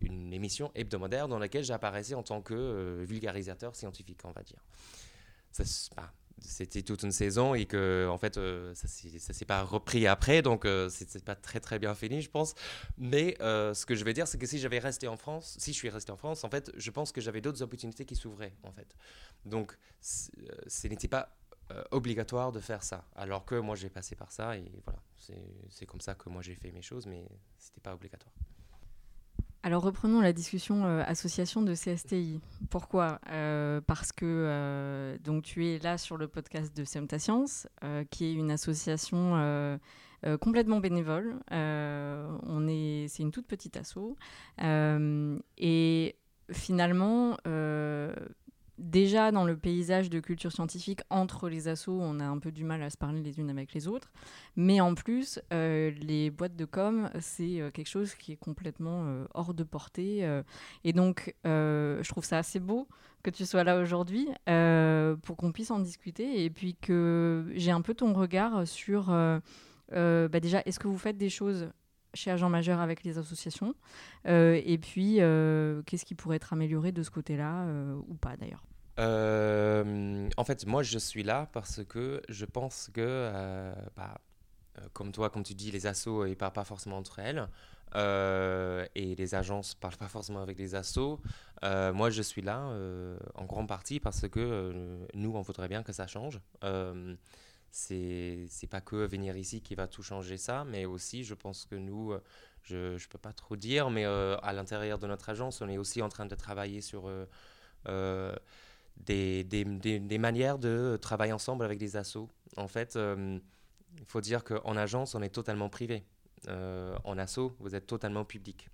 une 0.01 0.33
émission 0.33 0.71
hebdomadaire 0.75 1.29
dans 1.29 1.39
laquelle 1.39 1.65
j'apparaissais 1.65 2.15
en 2.15 2.23
tant 2.23 2.41
que 2.41 3.05
vulgarisateur 3.05 3.77
scientifique, 3.77 4.21
on 4.25 4.33
va 4.33 4.43
dire. 4.43 4.61
Ça, 5.53 5.65
bah, 5.95 6.11
c'était 6.41 6.83
toute 6.83 7.03
une 7.03 7.13
saison 7.13 7.55
et 7.55 7.67
que 7.67 8.09
en 8.11 8.19
fait 8.19 8.37
euh, 8.37 8.75
ça 8.75 8.89
ça 8.89 9.33
s'est 9.33 9.45
pas 9.45 9.63
repris 9.63 10.07
après 10.07 10.43
donc 10.43 10.65
euh, 10.65 10.89
c'est 10.89 11.25
pas 11.25 11.35
très 11.35 11.61
très 11.61 11.79
bien 11.79 11.95
fini 11.95 12.23
je 12.23 12.31
pense. 12.31 12.55
Mais 12.99 13.37
euh, 13.41 13.75
ce 13.75 13.87
que 13.87 13.95
je 13.95 14.05
vais 14.05 14.13
dire 14.13 14.27
c'est 14.27 14.39
que 14.39 14.47
si 14.47 14.59
j'avais 14.59 14.79
resté 14.79 15.09
en 15.09 15.17
France 15.17 15.57
si 15.59 15.73
je 15.73 15.79
suis 15.79 15.91
resté 15.91 16.13
en 16.13 16.17
France 16.17 16.45
en 16.45 16.51
fait 16.51 16.71
je 16.77 16.91
pense 16.91 17.13
que 17.13 17.21
j'avais 17.21 17.41
d'autres 17.41 17.63
opportunités 17.63 18.05
qui 18.05 18.17
s'ouvraient 18.17 18.55
en 18.63 18.73
fait. 18.73 18.97
Donc 19.45 19.77
ce 20.01 20.87
n'était 20.89 21.09
pas 21.09 21.37
obligatoire 21.93 22.51
de 22.51 22.59
faire 22.59 22.83
ça 22.83 23.05
alors 23.15 23.45
que 23.45 23.55
moi 23.55 23.77
j'ai 23.77 23.91
passé 23.91 24.17
par 24.17 24.33
ça 24.33 24.57
et 24.57 24.65
voilà 24.85 25.01
c'est 25.69 25.87
comme 25.87 26.01
ça 26.01 26.15
que 26.17 26.29
moi 26.29 26.43
j'ai 26.43 26.57
fait 26.57 26.73
mes 26.73 26.83
choses 26.83 27.07
mais 27.07 27.25
c'était 27.59 27.81
pas 27.81 27.95
obligatoire 27.95 28.33
alors 29.63 29.83
reprenons 29.83 30.23
la 30.23 30.33
discussion 30.33 30.87
euh, 30.87 31.03
association 31.07 31.61
de 31.61 31.75
CSTI. 31.75 32.41
Pourquoi? 32.71 33.21
Euh, 33.31 33.83
Parce 33.87 34.11
que 34.11 34.25
euh, 34.25 35.19
donc 35.23 35.43
tu 35.43 35.67
es 35.67 35.79
là 35.79 35.99
sur 35.99 36.17
le 36.17 36.29
podcast 36.29 36.75
de 36.75 36.85
Semta 36.85 37.19
Science, 37.19 37.67
qui 38.11 38.25
est 38.27 38.33
une 38.33 38.51
association 38.51 39.79
complètement 40.41 40.81
bénévole. 40.81 41.37
on 41.51 42.69
est, 42.69 43.07
c'est 43.09 43.23
une 43.23 43.33
toute 43.33 43.47
petite 43.47 43.77
asso, 43.77 44.17
et 45.59 46.17
finalement 46.51 47.37
déjà 48.81 49.31
dans 49.31 49.45
le 49.45 49.57
paysage 49.57 50.11
de 50.11 50.21
culture 50.21 50.51
scientifique 50.51 51.01
entre 51.11 51.49
les 51.49 51.69
assos, 51.69 51.99
on 52.01 52.19
a 52.19 52.25
un 52.25 52.39
peu 52.39 52.51
du 52.51 52.65
mal 52.65 52.83
à 52.83 52.91
se 52.91 52.97
parler 52.97 53.23
les 53.23 53.39
unes 53.39 53.51
avec 53.51 53.73
les 53.75 53.87
autres. 53.87 54.11
Mais 54.57 54.81
en 54.81 54.95
plus, 54.95 55.41
euh, 55.53 55.91
les 56.01 56.31
boîtes 56.31 56.57
de 56.57 56.65
com, 56.65 57.11
c'est 57.21 57.61
euh, 57.61 57.71
quelque 57.71 57.89
chose 57.89 58.15
qui 58.15 58.33
est 58.33 58.37
complètement 58.37 59.05
euh, 59.05 59.25
hors 59.35 59.55
de 59.55 59.65
portée. 59.65 60.41
et 60.85 60.93
donc, 60.93 61.35
je 61.45 62.09
trouve 62.09 62.25
ça 62.25 62.39
assez 62.39 62.61
beau 62.61 62.89
que 63.23 63.31
tu 63.31 63.45
sois 63.45 63.65
là 63.65 63.79
aujourd'hui 63.79 64.29
pour 65.23 65.37
qu'on 65.37 65.53
puisse 65.53 65.71
en 65.71 65.79
discuter 65.79 66.45
et 66.45 66.51
puis 66.51 66.75
que 66.75 67.47
j'ai 67.55 67.71
un 67.71 67.83
peu 67.83 67.95
ton 67.95 68.13
regard 68.15 68.67
sur, 68.67 69.07
bah 69.91 70.41
déjà, 70.41 70.63
est-ce 70.65 70.79
que 70.79 70.89
vous 70.89 70.99
faites 70.99 71.19
des 71.19 71.29
choses 71.29 71.71
chez 72.15 72.31
Agent 72.31 72.49
Majeur 72.49 72.81
avec 72.81 73.05
les 73.05 73.19
associations 73.19 73.75
Et 74.27 74.79
puis, 74.81 75.17
qu'est-ce 75.87 76.05
qui 76.05 76.15
pourrait 76.15 76.37
être 76.37 76.53
amélioré 76.53 76.93
de 76.93 77.03
ce 77.03 77.11
côté-là 77.11 77.67
ou 78.09 78.15
pas 78.15 78.37
d'ailleurs? 78.37 78.65
Euh, 79.01 80.29
en 80.37 80.45
fait, 80.45 80.67
moi, 80.67 80.83
je 80.83 80.99
suis 80.99 81.23
là 81.23 81.49
parce 81.53 81.85
que 81.85 82.23
je 82.29 82.45
pense 82.45 82.91
que, 82.93 83.01
euh, 83.01 83.73
bah, 83.97 84.21
euh, 84.79 84.87
comme 84.93 85.13
toi, 85.13 85.31
comme 85.31 85.43
tu 85.43 85.55
dis, 85.55 85.71
les 85.71 85.87
assos, 85.87 86.27
ne 86.27 86.35
parlent 86.35 86.53
pas 86.53 86.65
forcément 86.65 86.99
entre 86.99 87.19
elles. 87.19 87.49
et 88.95 89.15
les 89.17 89.35
agences 89.35 89.75
ne 89.75 89.81
parlent 89.81 89.97
pas 89.97 90.09
forcément 90.09 90.43
avec 90.43 90.59
les 90.59 90.75
assos. 90.75 91.21
moi, 91.63 92.11
je 92.11 92.23
suis 92.23 92.43
là 92.43 92.73
en 93.35 93.45
grande 93.45 93.69
partie 93.69 94.01
parce 94.01 94.29
que 94.29 95.07
nous, 95.15 95.33
on 95.35 95.43
voudrait 95.43 95.69
bien 95.69 95.83
que 95.83 95.93
ça 95.93 96.07
change. 96.07 96.41
C'est 97.71 98.47
c'est 98.49 98.67
pas 98.67 98.81
que 98.81 98.97
venir 98.97 99.37
ici 99.37 99.61
qui 99.61 99.75
va 99.75 99.87
tout 99.87 100.03
changer 100.03 100.37
ça, 100.37 100.65
mais 100.65 100.85
aussi, 100.85 101.25
je 101.25 101.35
pense 101.35 101.65
que 101.67 101.75
nous, 101.75 102.15
je 102.63 102.95
ne 102.95 103.09
peux 103.09 103.19
pas 103.19 103.33
trop 103.33 103.57
dire, 103.57 103.91
mais 103.91 104.05
à 104.05 104.53
l'intérieur 104.53 104.99
de 104.99 105.07
notre 105.07 105.29
agence, 105.29 105.61
on 105.61 105.69
est 105.69 105.79
aussi 105.79 106.03
en 106.03 106.09
train 106.09 106.27
de 106.27 106.35
travailler 106.35 106.81
sur 106.81 107.11
des, 109.07 109.45
des, 109.45 109.65
des, 109.65 110.19
manières 110.19 110.59
de 110.59 110.99
travailler 111.01 111.33
ensemble 111.33 111.65
avec 111.65 111.79
des 111.79 111.97
assos. 111.97 112.29
En 112.57 112.69
fait, 112.69 112.97
euh, 112.97 113.39
il 113.99 114.07
faut 114.07 114.21
dire 114.21 114.45
qu'en 114.45 114.77
agence, 114.77 115.15
on 115.15 115.23
est 115.23 115.31
totalement 115.31 115.69
privé. 115.69 116.05
en 116.49 117.19
asso, 117.19 117.53
vous 117.59 117.75
êtes 117.75 117.87
totalement 117.87 118.25
public. 118.25 118.69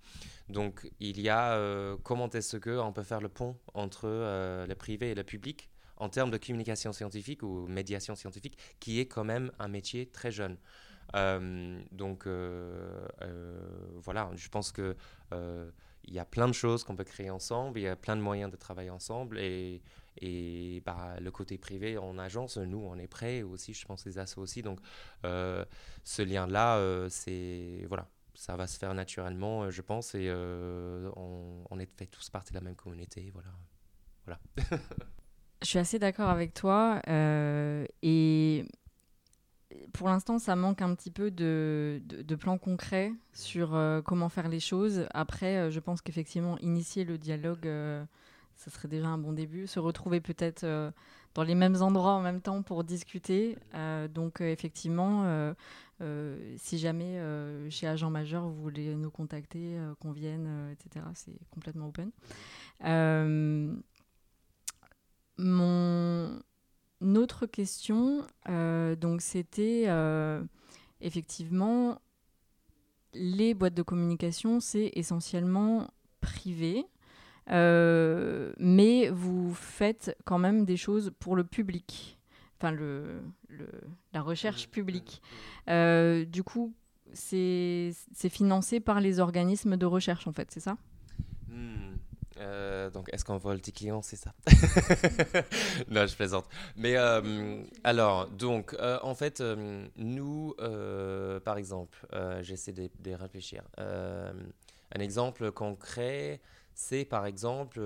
Donc, 0.49 0.89
il 0.99 1.19
y 1.19 1.29
a 1.29 1.97
comment 2.03 2.29
est-ce 2.29 2.57
qu'on 2.57 2.93
peut 2.93 3.03
faire 3.03 3.21
le 3.21 3.29
pont 3.29 3.57
entre 3.73 4.07
le 4.07 4.75
privé 4.75 5.11
et 5.11 5.15
le 5.15 5.23
public? 5.23 5.69
En 5.97 6.09
termes 6.09 6.31
de 6.31 6.37
communication 6.37 6.93
scientifique 6.93 7.43
ou 7.43 7.67
médiation 7.67 8.15
scientifique, 8.15 8.57
qui 8.79 8.99
est 8.99 9.07
quand 9.07 9.23
même 9.23 9.51
un 9.59 9.67
métier 9.67 10.07
très 10.07 10.31
jeune. 10.31 10.57
Euh, 11.15 11.81
donc 11.91 12.27
euh, 12.27 13.07
euh, 13.21 13.59
voilà, 13.95 14.29
je 14.35 14.49
pense 14.49 14.71
que 14.71 14.95
il 16.09 16.13
y 16.13 16.19
a 16.19 16.25
plein 16.25 16.47
de 16.47 16.53
choses 16.53 16.85
qu'on 16.85 16.95
peut 16.95 17.03
créer 17.03 17.29
ensemble, 17.29 17.79
il 17.79 17.83
y 17.83 17.87
a 17.87 17.97
plein 17.97 18.15
de 18.15 18.21
moyens 18.21 18.49
de 18.49 18.55
travailler 18.55 18.89
ensemble 18.89 19.39
et, 19.39 19.81
et 20.21 20.81
bah, 20.85 21.17
le 21.19 21.31
côté 21.31 21.57
privé 21.57 21.97
en 21.97 22.17
agence, 22.17 22.57
nous 22.57 22.77
on 22.77 22.97
est 22.97 23.09
prêts 23.09 23.41
aussi, 23.41 23.73
je 23.73 23.85
pense 23.85 24.05
les 24.05 24.17
assos 24.17 24.41
aussi. 24.41 24.61
Donc 24.61 24.79
ce 25.23 26.21
lien-là, 26.21 27.09
c'est 27.09 27.85
voilà, 27.89 28.07
ça 28.35 28.55
va 28.55 28.67
se 28.67 28.77
faire 28.77 28.93
naturellement, 28.93 29.69
je 29.69 29.81
pense, 29.81 30.15
et 30.15 30.31
on, 30.31 31.65
on, 31.69 31.79
est 31.79 31.89
fait 31.97 32.07
tous 32.07 32.29
partie 32.29 32.53
de 32.53 32.57
la 32.57 32.63
même 32.63 32.75
communauté, 32.75 33.29
voilà. 33.33 33.49
voilà. 34.25 34.39
Je 35.63 35.67
suis 35.67 35.79
assez 35.79 35.97
d'accord 35.97 36.29
avec 36.29 36.53
toi. 36.53 37.01
Euh, 37.07 37.85
et 38.03 38.65
pour 39.93 40.07
l'instant, 40.07 40.37
ça 40.37 40.55
manque 40.55 40.81
un 40.81 40.93
petit 40.93 41.09
peu 41.09 41.31
de, 41.31 42.01
de, 42.05 42.35
plans 42.35 42.59
concrets 42.59 43.11
sur 43.33 43.73
euh, 43.73 44.01
comment 44.01 44.29
faire 44.29 44.49
les 44.49 44.59
choses. 44.59 45.07
Après, 45.13 45.57
euh, 45.57 45.71
je 45.71 45.79
pense 45.79 46.01
qu'effectivement, 46.01 46.57
initier 46.59 47.05
le 47.05 47.17
dialogue, 47.17 47.67
ça 48.55 48.69
serait 48.69 48.87
déjà 48.87 49.07
un 49.07 49.17
bon 49.17 49.33
début. 49.33 49.65
Se 49.65 49.79
retrouver 49.79 50.21
peut-être 50.21 50.65
dans 51.33 51.43
les 51.43 51.55
mêmes 51.55 51.81
endroits 51.81 52.13
en 52.13 52.21
même 52.21 52.41
temps 52.41 52.61
pour 52.61 52.83
discuter. 52.83 53.57
donc, 54.13 54.41
effectivement, 54.41 55.53
si 56.57 56.77
jamais 56.77 57.19
chez 57.69 57.87
Agent 57.87 58.11
Majeur, 58.11 58.43
vous 58.43 58.61
voulez 58.61 58.95
nous 58.95 59.11
contacter, 59.11 59.77
qu'on 59.99 60.11
vienne, 60.11 60.69
etc., 60.71 61.05
c'est 61.15 61.37
complètement 61.49 61.87
open. 61.87 62.11
Mon 65.37 66.41
autre 67.01 67.45
question, 67.45 68.25
euh, 68.49 68.95
donc 68.95 69.21
c'était 69.21 69.85
euh, 69.87 70.43
effectivement 71.01 71.99
les 73.13 73.53
boîtes 73.53 73.75
de 73.75 73.83
communication, 73.83 74.59
c'est 74.59 74.91
essentiellement 74.93 75.87
privé, 76.21 76.85
euh, 77.49 78.51
mais 78.57 79.09
vous 79.09 79.53
faites 79.53 80.15
quand 80.25 80.39
même 80.39 80.65
des 80.65 80.77
choses 80.77 81.11
pour 81.19 81.35
le 81.35 81.43
public, 81.43 82.19
enfin 82.57 82.71
le, 82.71 83.21
la 84.13 84.21
recherche 84.21 84.67
publique. 84.69 85.21
du 85.67 86.43
coup, 86.43 86.73
c'est 87.13 87.93
financé 88.29 88.79
par 88.79 89.01
les 89.01 89.19
organismes 89.19 89.77
de 89.77 89.85
recherche 89.85 90.27
en 90.27 90.33
fait, 90.33 90.49
c'est 90.51 90.59
ça? 90.59 90.77
Hmm. 91.47 91.96
Euh, 92.39 92.89
donc, 92.89 93.09
est-ce 93.13 93.25
qu'on 93.25 93.37
vole 93.37 93.61
tes 93.61 93.71
clients, 93.71 94.01
c'est 94.01 94.15
ça 94.15 94.33
Non, 95.89 96.05
je 96.05 96.15
plaisante. 96.15 96.45
Mais 96.75 96.95
euh, 96.97 97.63
alors, 97.83 98.27
donc, 98.27 98.75
euh, 98.79 98.99
en 99.01 99.15
fait, 99.15 99.41
nous, 99.95 100.55
par 101.43 101.57
exemple, 101.57 102.05
j'essaie 102.41 102.73
de, 102.73 102.89
de, 102.99 103.11
réfléchir. 103.11 103.63
un 103.77 104.99
exemple 104.99 105.51
concret, 105.51 106.41
c'est 106.73 107.05
par 107.05 107.25
exemple 107.25 107.81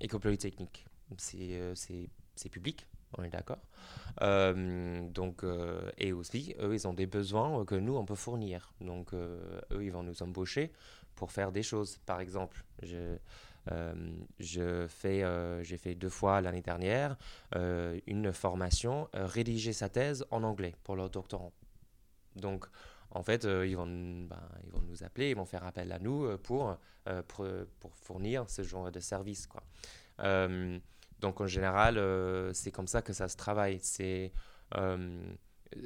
École 0.00 0.20
Polytechnique. 0.20 0.86
C'est 1.18 2.48
public, 2.50 2.86
on 3.18 3.22
est 3.22 3.30
d'accord. 3.30 3.60
donc, 4.20 5.44
et 5.98 6.12
aussi, 6.12 6.54
eux, 6.60 6.74
ils 6.74 6.88
ont 6.88 6.94
des 6.94 7.06
besoins 7.06 7.64
que 7.64 7.74
nous, 7.74 7.96
on 7.96 8.04
peut 8.04 8.14
fournir. 8.14 8.72
Donc, 8.80 9.12
eux, 9.14 9.84
ils 9.84 9.92
vont 9.92 10.02
nous 10.02 10.22
embaucher 10.22 10.72
pour 11.16 11.32
faire 11.32 11.50
des 11.50 11.62
choses. 11.62 11.98
Par 12.06 12.20
exemple, 12.20 12.64
je, 12.82 13.18
euh, 13.72 13.94
je 14.38 14.86
fais, 14.86 15.24
euh, 15.24 15.62
j'ai 15.62 15.76
fait 15.76 15.94
deux 15.94 16.08
fois 16.08 16.40
l'année 16.40 16.62
dernière 16.62 17.16
euh, 17.56 17.98
une 18.06 18.32
formation, 18.32 19.08
rédiger 19.12 19.72
sa 19.72 19.88
thèse 19.88 20.24
en 20.30 20.42
anglais 20.44 20.74
pour 20.84 20.94
leur 20.96 21.10
doctorant. 21.10 21.52
Donc, 22.36 22.66
en 23.10 23.22
fait, 23.22 23.44
ils, 23.44 23.76
vont, 23.76 23.86
ben, 23.86 24.42
ils 24.64 24.70
vont 24.70 24.82
nous 24.82 25.02
appeler, 25.02 25.30
ils 25.30 25.36
vont 25.36 25.46
faire 25.46 25.64
appel 25.64 25.90
à 25.90 25.98
nous 25.98 26.36
pour, 26.38 26.76
pour, 27.28 27.46
pour, 27.80 27.94
fournir 27.94 28.48
ce 28.50 28.62
genre 28.62 28.90
de 28.90 29.00
service. 29.00 29.46
Quoi. 29.46 29.62
donc, 31.20 31.40
en 31.40 31.46
général, 31.46 31.98
c'est 32.52 32.70
comme 32.70 32.88
ça 32.88 33.00
que 33.00 33.14
ça 33.14 33.28
se 33.28 33.36
travaille. 33.36 33.78
C'est, 33.80 34.32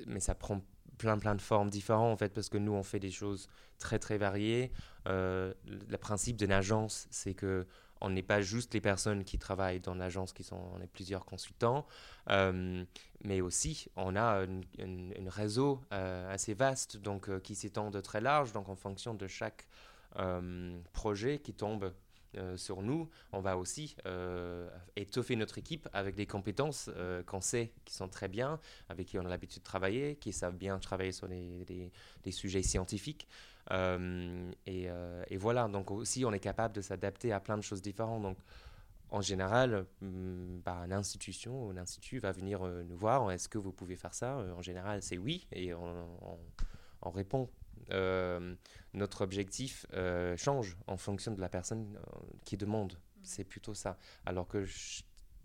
mais 0.06 0.18
ça 0.18 0.34
prend 0.34 0.60
plein 1.00 1.18
plein 1.18 1.34
de 1.34 1.40
formes 1.40 1.70
différentes 1.70 2.12
en 2.12 2.16
fait 2.18 2.28
parce 2.34 2.50
que 2.50 2.58
nous 2.58 2.72
on 2.72 2.82
fait 2.82 3.00
des 3.00 3.10
choses 3.10 3.48
très 3.78 3.98
très 3.98 4.18
variées. 4.18 4.70
Euh, 5.08 5.54
le 5.66 5.96
principe 5.96 6.36
d'une 6.36 6.52
agence 6.52 7.08
c'est 7.10 7.32
que 7.32 7.66
on 8.02 8.10
n'est 8.10 8.22
pas 8.22 8.42
juste 8.42 8.74
les 8.74 8.82
personnes 8.82 9.24
qui 9.24 9.38
travaillent 9.38 9.80
dans 9.80 9.94
l'agence 9.94 10.34
qui 10.34 10.42
sont 10.42 10.60
on 10.74 10.80
est 10.82 10.86
plusieurs 10.86 11.24
consultants, 11.24 11.86
euh, 12.28 12.84
mais 13.24 13.40
aussi 13.40 13.88
on 13.96 14.14
a 14.14 14.44
un 14.44 14.60
réseau 15.28 15.80
euh, 15.92 16.30
assez 16.32 16.52
vaste 16.52 16.98
donc 16.98 17.40
qui 17.40 17.54
s'étend 17.54 17.90
de 17.90 18.00
très 18.00 18.20
large 18.20 18.52
donc 18.52 18.68
en 18.68 18.76
fonction 18.76 19.14
de 19.14 19.26
chaque 19.26 19.66
projet 20.92 21.38
qui 21.38 21.54
tombe 21.54 21.92
euh, 22.36 22.56
sur 22.56 22.82
nous, 22.82 23.08
on 23.32 23.40
va 23.40 23.56
aussi 23.56 23.96
euh, 24.06 24.68
étoffer 24.96 25.36
notre 25.36 25.58
équipe 25.58 25.88
avec 25.92 26.14
des 26.14 26.26
compétences 26.26 26.88
euh, 26.96 27.22
qu'on 27.24 27.40
sait 27.40 27.72
qui 27.84 27.94
sont 27.94 28.08
très 28.08 28.28
bien, 28.28 28.60
avec 28.88 29.08
qui 29.08 29.18
on 29.18 29.24
a 29.24 29.28
l'habitude 29.28 29.60
de 29.60 29.64
travailler, 29.64 30.16
qui 30.16 30.32
savent 30.32 30.56
bien 30.56 30.78
travailler 30.78 31.12
sur 31.12 31.28
des, 31.28 31.90
sujets 32.30 32.62
scientifiques. 32.62 33.26
Et, 33.70 35.36
voilà, 35.36 35.68
donc 35.68 35.90
aussi 35.90 36.24
on 36.24 36.32
est 36.32 36.40
capable 36.40 36.74
de 36.74 36.80
s'adapter 36.80 37.32
à 37.32 37.40
plein 37.40 37.56
de 37.56 37.62
choses 37.62 37.82
différentes. 37.82 38.22
Donc 38.22 38.38
en 39.10 39.20
général, 39.20 39.86
hmm, 40.00 40.60
bah, 40.64 40.86
institution 40.90 41.66
ou 41.66 41.70
un 41.70 41.76
institut 41.78 42.18
va 42.18 42.30
venir 42.30 42.62
nous 42.62 42.96
voir, 42.96 43.30
est-ce 43.32 43.48
que 43.48 43.58
vous 43.58 43.72
pouvez 43.72 43.96
faire 43.96 44.14
ça? 44.14 44.36
En 44.56 44.62
général, 44.62 45.02
c'est 45.02 45.18
oui, 45.18 45.48
et 45.52 45.74
on 45.74 47.10
répond 47.10 47.50
euh, 47.92 48.54
notre 48.94 49.22
objectif 49.22 49.86
euh, 49.94 50.36
change 50.36 50.76
en 50.86 50.96
fonction 50.96 51.32
de 51.32 51.40
la 51.40 51.48
personne 51.48 51.96
euh, 51.96 52.20
qui 52.44 52.56
demande. 52.56 52.98
C'est 53.22 53.44
plutôt 53.44 53.74
ça. 53.74 53.98
Alors 54.26 54.48
que 54.48 54.64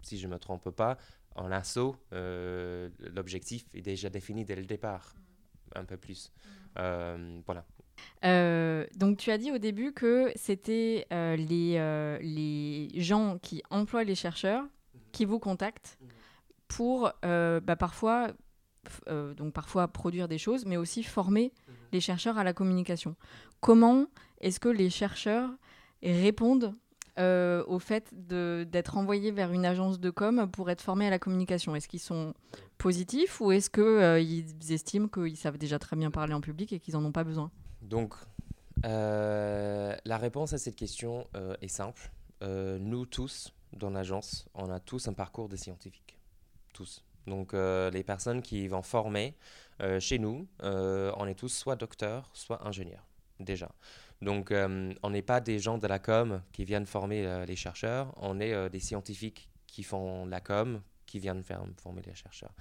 si 0.02 0.18
je 0.18 0.28
ne 0.28 0.34
me 0.34 0.40
trompe 0.40 0.70
pas, 0.72 0.98
en 1.36 1.52
assaut, 1.52 1.98
l'objectif 2.12 3.66
est 3.74 3.82
déjà 3.82 4.10
défini 4.10 4.46
dès 4.46 4.56
le 4.56 4.66
départ, 4.66 5.14
un 5.76 5.84
peu 5.84 5.98
plus. 5.98 6.32
voilà. 6.76 7.66
donc 8.96 9.18
tu 9.18 9.32
as 9.32 9.38
dit 9.38 9.52
au 9.52 9.58
début 9.58 9.92
que 9.92 10.32
c'était 10.36 11.06
les, 11.12 12.18
les 12.22 13.02
gens 13.02 13.38
qui 13.40 13.62
emploient 13.70 14.06
les 14.06 14.16
chercheurs 14.16 14.64
qui 15.12 15.26
vous 15.26 15.40
contactent 15.40 16.00
pour 16.70 17.12
bah, 17.22 17.76
parfois 17.78 18.32
donc 19.10 19.52
parfois 19.52 19.90
produire 19.90 20.30
des 20.30 20.38
choses, 20.38 20.66
mais 20.66 20.78
aussi 20.78 21.04
former 21.04 21.52
les 21.92 22.00
chercheurs 22.00 22.38
à 22.38 22.44
la 22.44 22.54
communication. 22.54 23.16
Comment 23.62 24.08
est-ce 24.42 24.60
que 24.60 24.70
les 24.70 24.90
chercheurs 24.90 25.50
répondent 26.04 26.76
euh, 27.18 27.64
au 27.68 27.80
fait 27.80 28.14
d'être 28.14 28.98
envoyés 28.98 29.32
vers 29.32 29.54
une 29.54 29.66
agence 29.66 30.02
de 30.02 30.10
com 30.10 30.50
pour 30.52 30.70
être 30.70 30.82
formés 30.82 31.08
à 31.08 31.10
la 31.10 31.20
communication? 31.20 31.74
Est-ce 31.74 31.88
qu'ils 31.88 32.02
sont 32.02 32.34
positifs 32.78 33.40
ou 33.40 33.54
est-ce 33.54 33.70
qu'ils 33.70 33.84
euh, 33.84 34.74
estiment 34.74 35.08
qu'ils 35.08 35.38
savent 35.38 35.58
déjà 35.58 35.80
très 35.80 35.96
bien 35.96 36.12
parler 36.12 36.34
en 36.34 36.42
public 36.42 36.74
et 36.74 36.80
qu'ils 36.80 36.96
n'en 36.96 37.06
ont 37.06 37.14
pas 37.14 37.24
besoin? 37.24 37.52
Donc, 37.82 38.16
euh, 38.86 39.96
la 40.04 40.18
réponse 40.18 40.52
à 40.52 40.58
cette 40.58 40.76
question 40.76 41.26
est 41.62 41.70
simple. 41.70 42.12
nous 42.42 43.06
tous, 43.06 43.54
dans 43.72 43.92
l'agence, 43.92 44.50
on 44.54 44.70
a 44.70 44.82
tous 44.82 45.08
un 45.08 45.14
parcours 45.14 45.48
de 45.48 45.56
scientifique. 45.56 46.18
Tous. 46.74 47.02
Donc, 47.28 47.54
les 47.54 48.04
personnes 48.04 48.42
qui 48.42 48.68
vont 48.68 48.82
former, 48.82 49.38
chez 50.00 50.20
nous, 50.20 50.48
tous 51.36 51.50
soit 51.50 51.76
docteurs, 51.76 52.30
soit 52.34 52.66
ingénieurs, 52.68 53.06
déjà. 53.40 53.70
Donc, 54.22 54.52
euh, 54.52 54.94
on 55.04 55.10
n'est 55.10 55.22
pas 55.22 55.42
des 55.42 55.60
gens 55.60 55.78
de 55.78 55.88
la 55.88 56.00
com 56.00 56.42
qui 56.52 56.66
viennent 56.66 56.86
former 56.86 57.46
les 57.46 57.56
chercheurs, 57.56 58.14
on 58.18 58.40
est 58.40 58.70
des 58.70 58.80
scientifiques 58.80 59.50
qui 59.68 59.84
font 59.84 60.26
la 60.26 60.40
com, 60.40 60.82
qui 61.06 61.20
viennent 61.20 61.44
faire 61.44 61.64
former 61.78 62.02
les 62.02 62.16
chercheurs. 62.16 62.54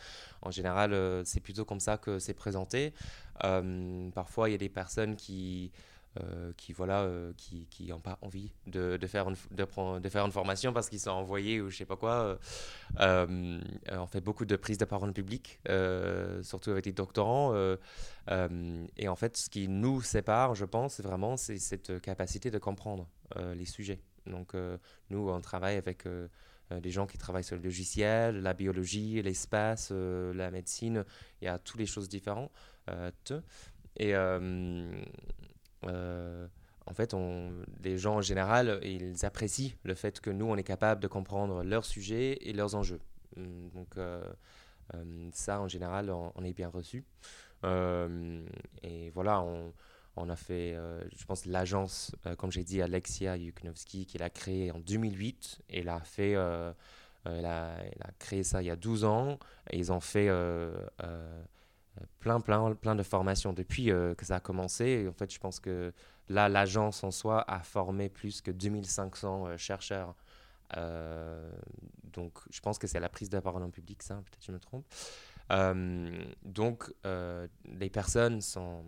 En 0.43 0.51
général, 0.51 1.23
c'est 1.25 1.41
plutôt 1.41 1.65
comme 1.65 1.81
ça 1.81 1.97
que 1.97 2.19
c'est 2.19 2.35
présenté. 2.35 2.93
parfois, 4.15 4.49
il 4.49 4.53
y 4.53 4.55
a 4.57 4.59
des 4.59 4.69
personnes 4.69 5.17
qui 5.17 5.73
euh, 6.23 6.53
qui 6.57 6.73
voilà 6.73 7.03
euh, 7.03 7.33
qui 7.37 7.67
qui 7.67 7.89
n'ont 7.89 7.99
pas 7.99 8.19
envie 8.23 8.53
de, 8.69 8.97
de 8.97 9.07
faire 9.09 9.29
une, 9.29 9.35
de, 9.51 10.09
faire 10.09 10.25
une 10.25 10.31
formation 10.31 10.73
parce 10.73 10.89
qu'ils 10.89 11.01
sont 11.01 11.11
envoyés 11.11 11.61
ou 11.61 11.71
je 11.71 11.77
sais 11.77 11.87
pas 11.87 11.97
quoi 11.97 12.39
euh, 13.01 13.61
on 13.91 14.07
fait 14.07 14.21
beaucoup 14.21 14.45
de 14.45 14.55
prises 14.55 14.79
de 14.79 14.85
parole 14.85 15.13
publique 15.13 15.59
surtout 16.43 16.71
avec 16.71 16.85
des 16.85 16.93
doctorants 16.93 17.53
et 18.97 19.09
en 19.09 19.17
fait 19.17 19.37
ce 19.37 19.51
qui 19.51 19.67
nous 19.67 20.03
sépare 20.03 20.55
je 20.55 20.65
pense 20.65 21.01
vraiment 21.01 21.37
c'est 21.37 21.59
cette 21.59 22.01
capacité 22.01 22.49
de 22.49 22.59
comprendre 22.59 23.09
les 23.57 23.65
sujets 23.65 23.99
donc 24.27 24.53
nous 25.11 25.29
on 25.29 25.41
travaille 25.41 25.77
avec 25.79 26.05
des 26.71 26.91
gens 26.93 27.09
qui 27.09 27.19
travaillent 27.19 27.43
sur 27.43 27.57
le 27.57 27.63
logiciel, 27.63 28.41
la 28.41 28.55
biologie, 28.55 29.21
l'espace, 29.21 29.91
la 29.91 30.53
médecine, 30.53 31.05
il 31.43 31.47
y 31.47 31.49
a 31.49 31.59
toutes 31.59 31.81
les 31.81 31.87
choses 31.87 32.09
différentes. 32.09 32.53
et 33.97 34.15
en 35.87 36.95
fait, 36.95 37.15
les 37.83 37.99
gens 37.99 38.17
en 38.17 38.21
général, 38.21 38.81
ils 38.83 39.25
apprécient 39.25 39.73
le 39.85 39.95
fait 39.95 40.21
que 40.21 40.31
nous, 40.31 40.47
on 40.47 40.57
est 40.57 40.65
capable 40.65 41.01
de 41.01 41.09
comprendre 41.09 41.63
leurs 41.63 41.85
sujets 41.85 42.39
et 42.43 42.53
leurs 42.53 42.75
enjeux. 42.75 43.01
Hum, 43.37 43.71
donc, 43.75 43.95
ça, 45.33 45.61
en 45.61 45.69
général, 45.69 46.11
on, 46.11 46.45
est 46.45 46.53
bien 46.53 46.69
reçu. 46.69 47.05
et 47.65 49.11
voilà, 49.15 49.45
on, 50.17 50.29
a 50.29 50.37
fait, 50.37 50.75
euh, 50.75 51.03
je 51.17 51.25
pense, 51.25 51.47
l'agence, 51.47 52.15
euh, 52.27 52.37
comme 52.37 52.53
j'ai 52.53 52.65
dit, 52.65 52.83
Alexia 52.83 53.37
Yuknovski, 53.37 54.07
qu'il 54.07 54.23
a 54.23 54.31
créée 54.31 54.71
en 54.71 54.79
2008. 54.79 55.61
Et 55.71 55.81
elle 55.81 55.89
a, 55.89 56.01
fait, 56.01 56.35
euh, 56.37 56.73
elle 57.25 57.47
a, 57.47 57.77
créé 58.19 58.45
ça 58.45 58.63
il 58.63 58.67
y 58.67 58.71
a 58.71 58.77
12 58.77 59.05
ans. 59.05 59.39
Et 59.71 59.79
ils 59.79 59.93
ont 59.93 60.01
fait 60.01 60.29
plein, 62.21 62.41
plein, 62.41 62.75
plein 62.75 62.95
de 62.95 63.03
formations 63.03 63.53
depuis 63.53 63.87
que 63.87 64.25
ça 64.25 64.37
a 64.37 64.41
commencé. 64.41 64.85
Et 64.85 65.09
en 65.09 65.13
fait, 65.13 65.33
je 65.33 65.39
pense 65.39 65.61
que 65.61 65.93
là, 66.29 66.49
l'agence 66.49 67.05
en 67.05 67.11
soi 67.11 67.45
a 67.49 67.61
formé 67.61 68.09
plus 68.09 68.41
que 68.41 68.51
2500 68.51 69.57
chercheurs. 69.57 70.15
donc, 72.13 72.39
je 72.51 72.61
pense 72.61 72.79
que 72.79 72.87
c'est 72.87 73.01
la 73.01 73.09
prise 73.09 73.31
de 73.31 73.39
parole 73.41 73.63
en 73.63 73.71
public, 73.71 74.03
ça, 74.03 74.15
peut-être 74.15 74.45
je 74.45 74.53
me 74.53 74.59
trompe. 74.59 74.85
donc, 76.45 76.93
les 77.05 77.91
personnes 77.91 78.41
sont 78.41 78.85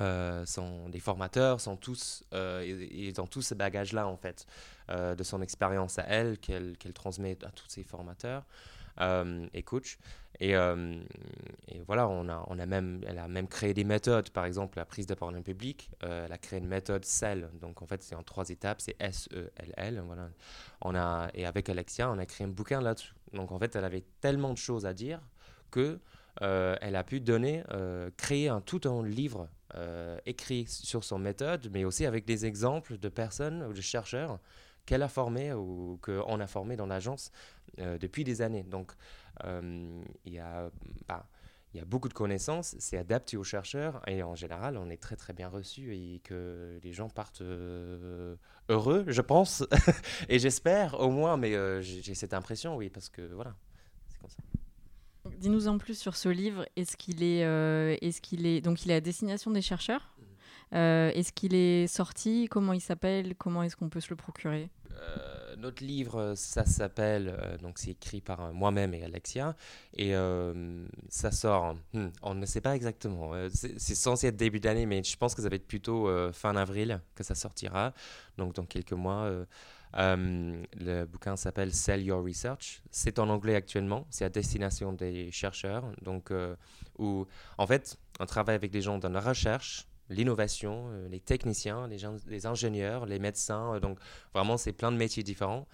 euh, 0.00 0.44
sont 0.44 0.90
des 0.90 1.00
formateurs, 1.00 1.62
sont 1.62 1.76
tous, 1.76 2.22
euh, 2.34 2.88
ils 2.92 3.18
ont 3.22 3.26
tous 3.26 3.40
ce 3.40 3.54
bagage-là 3.54 4.06
en 4.06 4.18
fait, 4.18 4.46
euh, 4.90 5.14
de 5.14 5.24
son 5.24 5.40
expérience 5.40 5.98
à 5.98 6.02
elle 6.02 6.38
qu'elle 6.38 6.76
transmet 6.92 7.38
à 7.42 7.50
tous 7.50 7.68
ses 7.68 7.84
formateurs 7.84 8.44
et 9.00 9.62
coachs. 9.62 9.98
Et, 10.40 10.52
et, 10.52 11.80
voilà, 11.86 12.08
on 12.08 12.28
a, 12.28 12.44
on 12.48 12.58
a 12.58 12.66
même, 12.66 13.00
elle 13.06 13.18
a 13.18 13.28
même 13.28 13.48
créé 13.48 13.74
des 13.74 13.84
méthodes, 13.84 14.30
par 14.30 14.44
exemple 14.44 14.78
la 14.78 14.84
prise 14.84 15.06
de 15.06 15.14
parole 15.14 15.36
en 15.36 15.42
public. 15.42 15.90
elle 16.00 16.32
a 16.32 16.38
créé 16.38 16.58
une 16.58 16.68
méthode 16.68 17.04
CEL, 17.04 17.48
donc 17.60 17.82
en 17.82 17.86
fait 17.86 18.02
c'est 18.02 18.14
en 18.14 18.22
trois 18.22 18.48
étapes, 18.48 18.80
c'est 18.80 18.96
S-E-L-L. 19.00 20.02
Voilà. 20.06 20.28
On 20.82 20.94
a, 20.94 21.28
et 21.34 21.46
avec 21.46 21.68
Alexia, 21.68 22.10
on 22.10 22.18
a 22.18 22.26
créé 22.26 22.46
un 22.46 22.50
bouquin 22.50 22.80
là-dessus. 22.80 23.14
Donc 23.32 23.52
en 23.52 23.58
fait, 23.58 23.74
elle 23.76 23.84
avait 23.84 24.04
tellement 24.20 24.52
de 24.52 24.58
choses 24.58 24.86
à 24.86 24.94
dire 24.94 25.20
que 25.70 25.98
elle 26.40 26.94
a 26.94 27.02
pu 27.02 27.20
donner, 27.20 27.64
créer 28.16 28.48
un 28.48 28.60
tout 28.60 28.80
un 28.84 29.04
livre 29.04 29.48
euh, 29.74 30.18
écrit 30.24 30.64
sur 30.66 31.04
son 31.04 31.18
méthode, 31.18 31.68
mais 31.70 31.84
aussi 31.84 32.06
avec 32.06 32.24
des 32.24 32.46
exemples 32.46 32.96
de 32.96 33.10
personnes 33.10 33.62
ou 33.64 33.74
de 33.74 33.82
chercheurs 33.82 34.38
qu'elle 34.88 35.02
a 35.02 35.08
formés 35.08 35.52
ou 35.52 35.98
qu'on 36.02 36.40
a 36.40 36.46
formés 36.46 36.76
dans 36.76 36.86
l'agence 36.86 37.30
euh, 37.78 37.98
depuis 37.98 38.24
des 38.24 38.42
années. 38.42 38.62
Donc, 38.62 38.92
euh, 39.44 40.02
il 40.24 40.32
y 40.32 40.38
a... 40.38 40.70
Bah, 41.06 41.26
il 41.74 41.76
y 41.76 41.82
a 41.82 41.84
beaucoup 41.84 42.08
de 42.08 42.14
connaissances, 42.14 42.74
c'est 42.78 42.96
adapté 42.96 43.36
aux 43.36 43.44
chercheurs 43.44 44.00
et 44.08 44.22
en 44.22 44.34
général, 44.34 44.78
on 44.78 44.88
est 44.88 44.96
très 44.96 45.16
très 45.16 45.34
bien 45.34 45.50
reçu 45.50 45.94
et 45.94 46.18
que 46.24 46.80
les 46.82 46.94
gens 46.94 47.10
partent 47.10 47.42
heureux, 47.42 49.04
je 49.06 49.20
pense, 49.20 49.66
et 50.30 50.38
j'espère 50.38 50.98
au 50.98 51.10
moins, 51.10 51.36
mais 51.36 51.82
j'ai 51.82 52.14
cette 52.14 52.32
impression, 52.32 52.74
oui, 52.74 52.88
parce 52.88 53.10
que 53.10 53.20
voilà, 53.20 53.54
c'est 54.08 54.18
comme 54.18 54.30
ça. 54.30 54.38
Dis-nous 55.36 55.68
en 55.68 55.78
plus 55.78 55.98
sur 55.98 56.16
ce 56.16 56.28
livre. 56.28 56.66
Est-ce 56.76 56.96
qu'il 56.96 57.22
est, 57.22 57.44
euh, 57.44 57.96
est-ce 58.00 58.20
qu'il 58.20 58.46
est, 58.46 58.60
donc 58.60 58.84
il 58.84 58.90
est 58.90 58.94
à 58.94 59.00
destination 59.00 59.50
des 59.50 59.62
chercheurs? 59.62 60.14
Euh, 60.74 61.10
est-ce 61.14 61.32
qu'il 61.32 61.54
est 61.54 61.86
sorti? 61.86 62.46
Comment 62.50 62.72
il 62.72 62.80
s'appelle? 62.80 63.34
Comment 63.36 63.62
est-ce 63.62 63.76
qu'on 63.76 63.88
peut 63.88 64.00
se 64.00 64.10
le 64.10 64.16
procurer? 64.16 64.68
Euh, 64.98 65.56
Notre 65.56 65.84
livre, 65.84 66.34
ça 66.36 66.64
s'appelle, 66.64 67.58
donc 67.62 67.78
c'est 67.78 67.92
écrit 67.92 68.20
par 68.20 68.52
moi-même 68.52 68.94
et 68.94 69.04
Alexia, 69.04 69.56
et 69.96 70.12
ça 71.08 71.30
sort, 71.30 71.76
hmm, 71.92 72.08
on 72.22 72.34
ne 72.34 72.46
sait 72.46 72.60
pas 72.60 72.76
exactement, 72.76 73.32
c'est 73.50 73.94
censé 73.94 74.28
être 74.28 74.36
début 74.36 74.60
d'année, 74.60 74.86
mais 74.86 75.02
je 75.02 75.16
pense 75.16 75.34
que 75.34 75.42
ça 75.42 75.48
va 75.48 75.56
être 75.56 75.66
plutôt 75.66 76.08
fin 76.32 76.54
avril 76.56 77.00
que 77.14 77.24
ça 77.24 77.34
sortira, 77.34 77.92
donc 78.36 78.54
dans 78.54 78.66
quelques 78.66 78.92
mois. 78.92 79.30
Euh, 79.96 80.62
le 80.78 81.04
bouquin 81.04 81.36
s'appelle 81.36 81.72
Sell 81.72 82.02
Your 82.02 82.22
Research. 82.24 82.82
C'est 82.90 83.18
en 83.18 83.28
anglais 83.28 83.54
actuellement. 83.54 84.06
C'est 84.10 84.24
à 84.24 84.28
destination 84.28 84.92
des 84.92 85.30
chercheurs. 85.30 85.84
Donc, 86.02 86.30
euh, 86.30 86.54
où, 86.98 87.26
en 87.56 87.66
fait, 87.66 87.98
on 88.20 88.26
travaille 88.26 88.56
avec 88.56 88.70
des 88.70 88.82
gens 88.82 88.98
dans 88.98 89.08
la 89.08 89.20
recherche, 89.20 89.86
l'innovation, 90.10 90.88
euh, 90.90 91.08
les 91.08 91.20
techniciens, 91.20 91.88
les, 91.88 92.46
ingénieurs, 92.46 93.06
les 93.06 93.18
médecins. 93.18 93.78
donc, 93.80 93.98
vraiment, 94.34 94.56
c'est 94.56 94.72
plein 94.72 94.92
de 94.92 94.96
métiers 94.96 95.22
différents. 95.22 95.66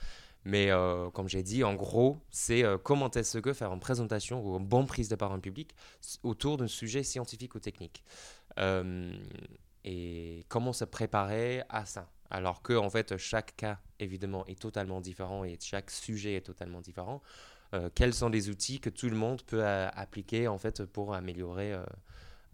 Mais 0.47 0.69
comme 1.15 1.27
j'ai 1.27 1.43
dit, 1.43 1.65
en 1.65 1.73
gros, 1.73 2.19
c'est 2.31 2.65
comment 2.83 3.11
est-ce 3.11 3.39
que 3.39 3.55
faire 3.55 3.73
une 3.73 3.81
présentation 3.81 4.45
ou 4.45 4.59
une 4.59 4.67
bonne 4.67 4.85
prise 4.85 5.09
de 5.09 5.17
parole 5.17 5.41
publique 5.41 5.75
autour 6.23 6.59
d'un 6.59 6.67
sujet 6.67 7.03
scientifique 7.03 7.55
ou 7.55 7.61
technique. 7.61 8.05
et 9.85 10.45
comment 10.49 10.75
se 10.75 10.85
préparer 10.85 11.63
à 11.71 11.87
ça? 11.87 12.11
Alors 12.31 12.63
que, 12.63 12.73
en 12.73 12.91
fait, 12.91 13.17
chaque 13.17 13.57
cas, 13.57 13.79
évidemment, 14.01 14.45
est 14.47 14.61
totalement 14.61 15.01
différent 15.01 15.45
et 15.45 15.57
chaque 15.61 15.91
sujet 15.91 16.35
est 16.35 16.41
totalement 16.41 16.81
différent. 16.81 17.23
Euh, 17.75 17.91
quels 17.95 18.15
sont 18.15 18.29
les 18.29 18.51
outils 18.51 18.81
que 18.81 18.91
tout 18.91 19.09
le 19.09 19.17
monde 19.17 19.43
peut 19.43 19.65
euh, 19.65 19.89
appliquer, 19.95 20.49
en 20.49 20.59
fait, 20.59 20.85
pour 20.85 21.15
améliorer 21.15 21.77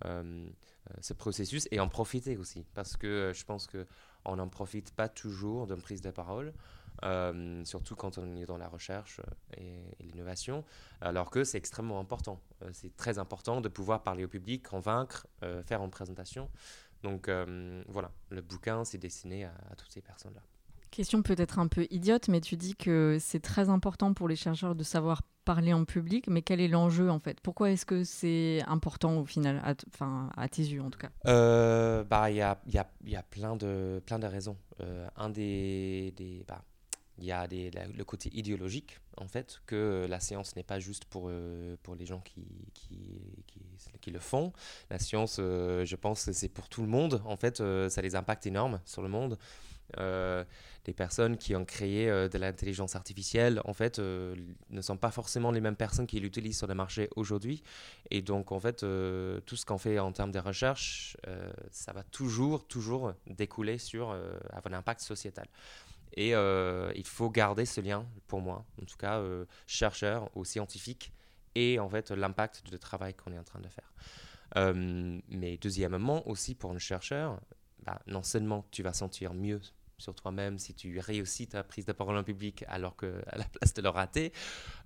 euh, 0.04 0.48
ce 1.00 1.12
processus 1.12 1.68
et 1.70 1.80
en 1.80 1.88
profiter 1.88 2.36
aussi 2.36 2.64
Parce 2.74 2.96
que 2.96 3.32
je 3.34 3.44
pense 3.44 3.66
qu'on 3.66 4.36
n'en 4.36 4.48
profite 4.48 4.92
pas 4.92 5.08
toujours 5.08 5.66
d'une 5.66 5.82
prise 5.82 6.00
de 6.00 6.10
parole. 6.10 6.52
surtout 7.64 7.96
quand 7.96 8.18
on 8.18 8.36
est 8.36 8.46
dans 8.46 8.58
la 8.58 8.68
recherche 8.68 9.20
et, 9.56 9.80
l'innovation, 10.00 10.64
alors 11.00 11.30
que 11.30 11.44
c'est 11.44 11.58
extrêmement 11.58 12.00
important. 12.00 12.40
c'est 12.72 12.96
très 12.96 13.18
important 13.18 13.60
de 13.60 13.68
pouvoir 13.68 14.02
parler 14.02 14.24
au 14.24 14.28
public, 14.28 14.68
convaincre, 14.68 15.26
faire 15.66 15.82
une 15.82 15.90
présentation. 15.90 16.50
Donc 17.02 17.28
euh, 17.28 17.82
voilà, 17.88 18.10
le 18.30 18.42
bouquin, 18.42 18.84
c'est 18.84 18.98
destiné 18.98 19.44
à, 19.44 19.52
toutes 19.76 19.90
ces 19.90 20.02
personnes-là. 20.02 20.42
Question 20.90 21.22
peut-être 21.22 21.58
un 21.58 21.68
peu 21.68 21.86
idiote, 21.90 22.28
mais 22.28 22.40
tu 22.40 22.56
dis 22.56 22.74
que 22.74 23.18
c'est 23.20 23.40
très 23.40 23.68
important 23.68 24.12
pour 24.12 24.28
les 24.28 24.36
chercheurs 24.36 24.74
de 24.74 24.82
savoir 24.82 25.22
parler 25.54 25.72
en 25.72 25.84
public, 25.84 26.28
mais 26.28 26.42
quel 26.42 26.60
est 26.60 26.68
l'enjeu 26.68 27.10
en 27.10 27.18
fait? 27.18 27.40
Pourquoi 27.40 27.72
est-ce 27.72 27.84
que 27.84 28.04
c'est 28.04 28.62
important 28.68 29.18
au 29.18 29.24
final, 29.24 29.60
enfin 29.92 30.30
à, 30.36 30.48
tes 30.48 30.62
yeux 30.62 30.80
en 30.80 30.90
tout 30.90 31.00
cas? 31.00 31.10
Euh, 31.26 32.04
Bah 32.04 32.30
il 32.30 32.36
y 32.36 32.40
a, 32.40 32.56
y, 32.68 32.78
a, 32.78 32.88
y 33.04 33.16
a, 33.16 33.22
plein 33.24 33.56
de 33.56 34.00
plein 34.06 34.20
de 34.20 34.28
raisons. 34.28 34.56
Euh, 34.80 35.08
un 35.16 35.28
des, 35.28 36.14
des 36.16 36.44
bah, 36.46 36.62
il 37.18 37.24
y 37.24 37.32
a 37.32 37.48
le 37.48 38.04
côté 38.04 38.30
idéologique, 38.32 39.00
en 39.16 39.26
fait, 39.26 39.60
que 39.66 40.06
la 40.08 40.20
science 40.20 40.54
n'est 40.54 40.62
pas 40.62 40.78
juste 40.78 41.04
pour, 41.04 41.24
euh, 41.28 41.76
pour 41.82 41.96
les 41.96 42.06
gens 42.06 42.20
qui, 42.20 42.46
qui, 42.72 43.44
qui, 44.00 44.10
le 44.12 44.20
font. 44.20 44.52
La 44.88 45.00
science, 45.00 45.36
je 45.38 45.96
pense 45.96 46.30
c'est 46.30 46.48
pour 46.48 46.68
tout 46.68 46.82
le 46.82 46.88
monde. 46.88 47.20
En 47.24 47.36
fait, 47.36 47.56
ça 47.56 47.98
a 47.98 48.02
des 48.02 48.14
impacts 48.14 48.46
énormes 48.46 48.80
sur 48.84 49.02
le 49.02 49.08
monde. 49.08 49.36
Les 49.98 50.94
personnes 50.94 51.36
qui 51.36 51.54
ont 51.54 51.64
créé 51.64 52.06
de 52.06 52.38
l'intelligence 52.38 52.96
artificielle, 52.96 53.60
en 53.64 53.72
fait, 53.72 53.98
ne 53.98 54.80
sont 54.80 54.96
pas 54.96 55.10
forcément 55.10 55.50
les 55.50 55.60
mêmes 55.60 55.76
personnes 55.76 56.06
qui 56.06 56.20
l'utilisent 56.20 56.58
sur 56.58 56.66
le 56.66 56.74
marché 56.74 57.08
aujourd'hui. 57.16 57.62
Et 58.10 58.22
donc, 58.22 58.52
en 58.52 58.60
fait, 58.60 58.78
tout 58.78 59.56
ce 59.56 59.64
qu'on 59.66 59.78
fait 59.78 59.98
en 59.98 60.12
termes 60.12 60.32
de 60.32 60.38
recherche, 60.38 61.16
ça 61.70 61.92
va 61.92 62.02
toujours, 62.02 62.66
toujours 62.66 63.12
découler 63.26 63.78
sur 63.78 64.10
avoir 64.52 64.74
un 64.74 64.78
impact 64.78 65.00
sociétal. 65.00 65.46
Et 66.14 66.34
euh, 66.34 66.92
il 66.96 67.06
faut 67.06 67.30
garder 67.30 67.64
ce 67.64 67.80
lien, 67.80 68.04
pour 68.26 68.40
moi, 68.40 68.64
en 68.80 68.84
tout 68.84 68.96
cas, 68.96 69.18
euh, 69.18 69.44
chercheur 69.66 70.28
ou 70.34 70.44
scientifique, 70.44 71.12
et 71.54 71.78
en 71.78 71.88
fait 71.88 72.10
l'impact 72.10 72.68
du 72.68 72.78
travail 72.78 73.14
qu'on 73.14 73.32
est 73.32 73.38
en 73.38 73.44
train 73.44 73.60
de 73.60 73.68
faire. 73.68 73.92
Euh, 74.56 75.20
mais 75.28 75.56
deuxièmement, 75.58 76.26
aussi 76.28 76.54
pour 76.54 76.72
un 76.72 76.78
chercheur, 76.78 77.40
bah, 77.84 78.00
non 78.06 78.22
seulement 78.22 78.64
tu 78.70 78.82
vas 78.82 78.92
sentir 78.92 79.34
mieux 79.34 79.60
sur 80.00 80.14
toi-même 80.14 80.58
si 80.58 80.74
tu 80.74 80.98
réussis 80.98 81.46
ta 81.46 81.62
prise 81.62 81.86
de 81.86 81.92
parole 81.92 82.16
en 82.16 82.24
public 82.24 82.64
alors 82.68 82.96
qu'à 82.96 83.36
la 83.36 83.44
place 83.44 83.74
de 83.74 83.82
le 83.82 83.88
rater, 83.88 84.32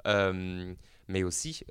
mais 0.04 1.22
aussi 1.22 1.64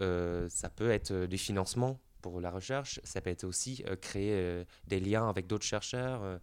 ça 0.50 0.70
peut 0.70 0.92
être 0.92 1.26
du 1.26 1.38
financement 1.38 2.00
pour 2.22 2.40
la 2.40 2.52
recherche, 2.52 3.00
ça 3.04 3.22
peut 3.22 3.30
être 3.30 3.44
aussi 3.44 3.84
créer 4.02 4.66
des 4.88 5.00
liens 5.00 5.30
avec 5.30 5.48
d'autres 5.48 5.66
chercheurs 5.66 6.40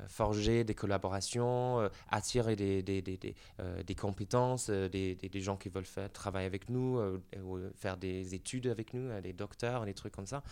euh, 0.00 0.06
forger 0.08 0.64
des 0.64 0.74
collaborations, 0.74 1.80
euh, 1.80 1.88
attirer 2.10 2.56
des, 2.56 2.82
des, 2.82 3.02
des, 3.02 3.34
euh, 3.60 3.82
des 3.82 3.94
compétences, 3.94 4.70
des, 4.70 5.14
des, 5.14 5.40
gens 5.40 5.56
qui 5.56 5.68
veulent 5.68 5.84
faire, 5.84 6.10
travailler 6.10 6.46
avec 6.46 6.70
nous, 6.70 6.98
faire 7.76 7.98
des 7.98 8.34
études 8.34 8.68
avec 8.68 8.94
nous, 8.94 9.20
des 9.20 9.34
docteurs, 9.34 9.84
des 9.84 9.94
trucs 9.94 10.14
comme 10.14 10.26
ça. 10.26 10.42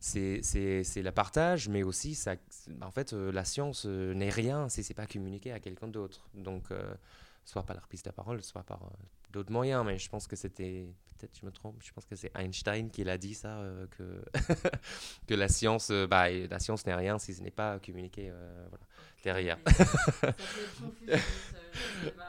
C'est 0.00 0.40
le 0.96 1.10
partage, 1.10 1.68
mais 1.68 1.82
aussi, 1.82 2.14
ça, 2.14 2.36
en 2.82 2.90
fait, 2.90 3.12
la 3.12 3.44
science 3.44 3.84
n'est 3.84 4.30
rien 4.30 4.68
si 4.68 4.82
c'est 4.82 4.94
pas 4.94 5.06
communiqué 5.06 5.52
à 5.52 5.60
quelqu'un 5.60 5.88
d'autre. 5.88 6.26
Donc, 6.34 6.64
soit 7.48 7.62
par 7.62 7.74
la 7.74 7.80
prise 7.80 8.02
de 8.02 8.10
parole, 8.10 8.42
soit 8.42 8.62
par 8.62 8.82
euh, 8.82 8.90
d'autres 9.32 9.50
moyens. 9.50 9.82
Mais 9.86 9.96
je 9.98 10.06
pense 10.10 10.26
que 10.26 10.36
c'était, 10.36 10.86
peut-être 11.18 11.38
je 11.40 11.46
me 11.46 11.50
trompe, 11.50 11.82
je 11.82 11.90
pense 11.92 12.04
que 12.04 12.14
c'est 12.14 12.30
Einstein 12.36 12.90
qui 12.90 13.04
l'a 13.04 13.16
dit 13.16 13.32
ça, 13.32 13.58
euh, 13.60 13.86
que, 13.96 14.22
que 15.26 15.32
la 15.34 15.48
science, 15.48 15.88
euh, 15.90 16.06
bah, 16.06 16.28
la 16.30 16.58
science 16.58 16.84
n'est 16.84 16.94
rien 16.94 17.18
si 17.18 17.32
ce 17.32 17.42
n'est 17.42 17.50
pas 17.50 17.78
communiqué 17.78 18.28
euh, 18.30 18.66
voilà, 18.68 18.84
derrière. 19.24 19.56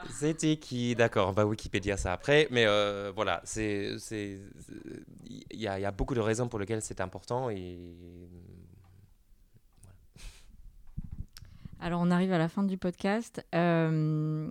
C'était 0.08 0.56
qui 0.56 0.94
D'accord, 0.96 1.28
on 1.28 1.32
va 1.32 1.44
Wikipédia 1.44 1.98
ça 1.98 2.14
après. 2.14 2.48
Mais 2.50 2.64
euh, 2.66 3.12
voilà, 3.14 3.42
c'est, 3.44 3.98
c'est, 3.98 4.40
il 5.26 5.60
y, 5.60 5.68
a- 5.68 5.78
il 5.78 5.82
y 5.82 5.86
a 5.86 5.90
beaucoup 5.90 6.14
de 6.14 6.20
raisons 6.20 6.48
pour 6.48 6.58
lesquelles 6.58 6.80
c'est 6.82 7.02
important 7.02 7.50
et 7.50 7.78
Alors, 11.82 12.00
on 12.02 12.10
arrive 12.10 12.32
à 12.32 12.38
la 12.38 12.48
fin 12.48 12.62
du 12.62 12.76
podcast. 12.76 13.42
Euh, 13.54 14.50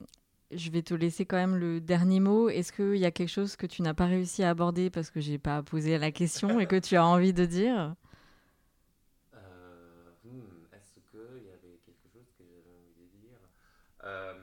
je 0.52 0.70
vais 0.72 0.82
te 0.82 0.94
laisser 0.94 1.26
quand 1.26 1.38
même 1.38 1.56
le 1.56 1.80
dernier 1.82 2.20
mot. 2.20 2.50
Est-ce 2.50 2.72
qu'il 2.72 2.98
y 2.98 3.06
a 3.06 3.12
quelque 3.12 3.30
chose 3.30 3.56
que 3.56 3.66
tu 3.68 3.82
n'as 3.82 3.94
pas 3.94 4.06
réussi 4.06 4.44
à 4.44 4.50
aborder 4.50 4.90
parce 4.90 5.12
que 5.12 5.20
j'ai 5.20 5.38
pas 5.38 5.62
posé 5.64 5.98
la 5.98 6.12
question 6.12 6.60
et 6.60 6.68
que 6.68 6.78
tu 6.78 6.96
as 6.96 7.06
envie 7.06 7.34
de 7.34 7.46
dire? 7.46 7.96
Euh, 9.34 10.12
hmm, 10.24 10.74
Est-ce 10.74 11.00
qu'il 11.12 11.46
y 11.46 11.50
avait 11.50 11.80
quelque 11.86 12.08
chose 12.12 12.28
que 12.38 12.44
j'avais 12.44 12.76
envie 12.76 12.96
de 12.96 13.18
dire? 13.28 13.40
Euh, 14.04 14.34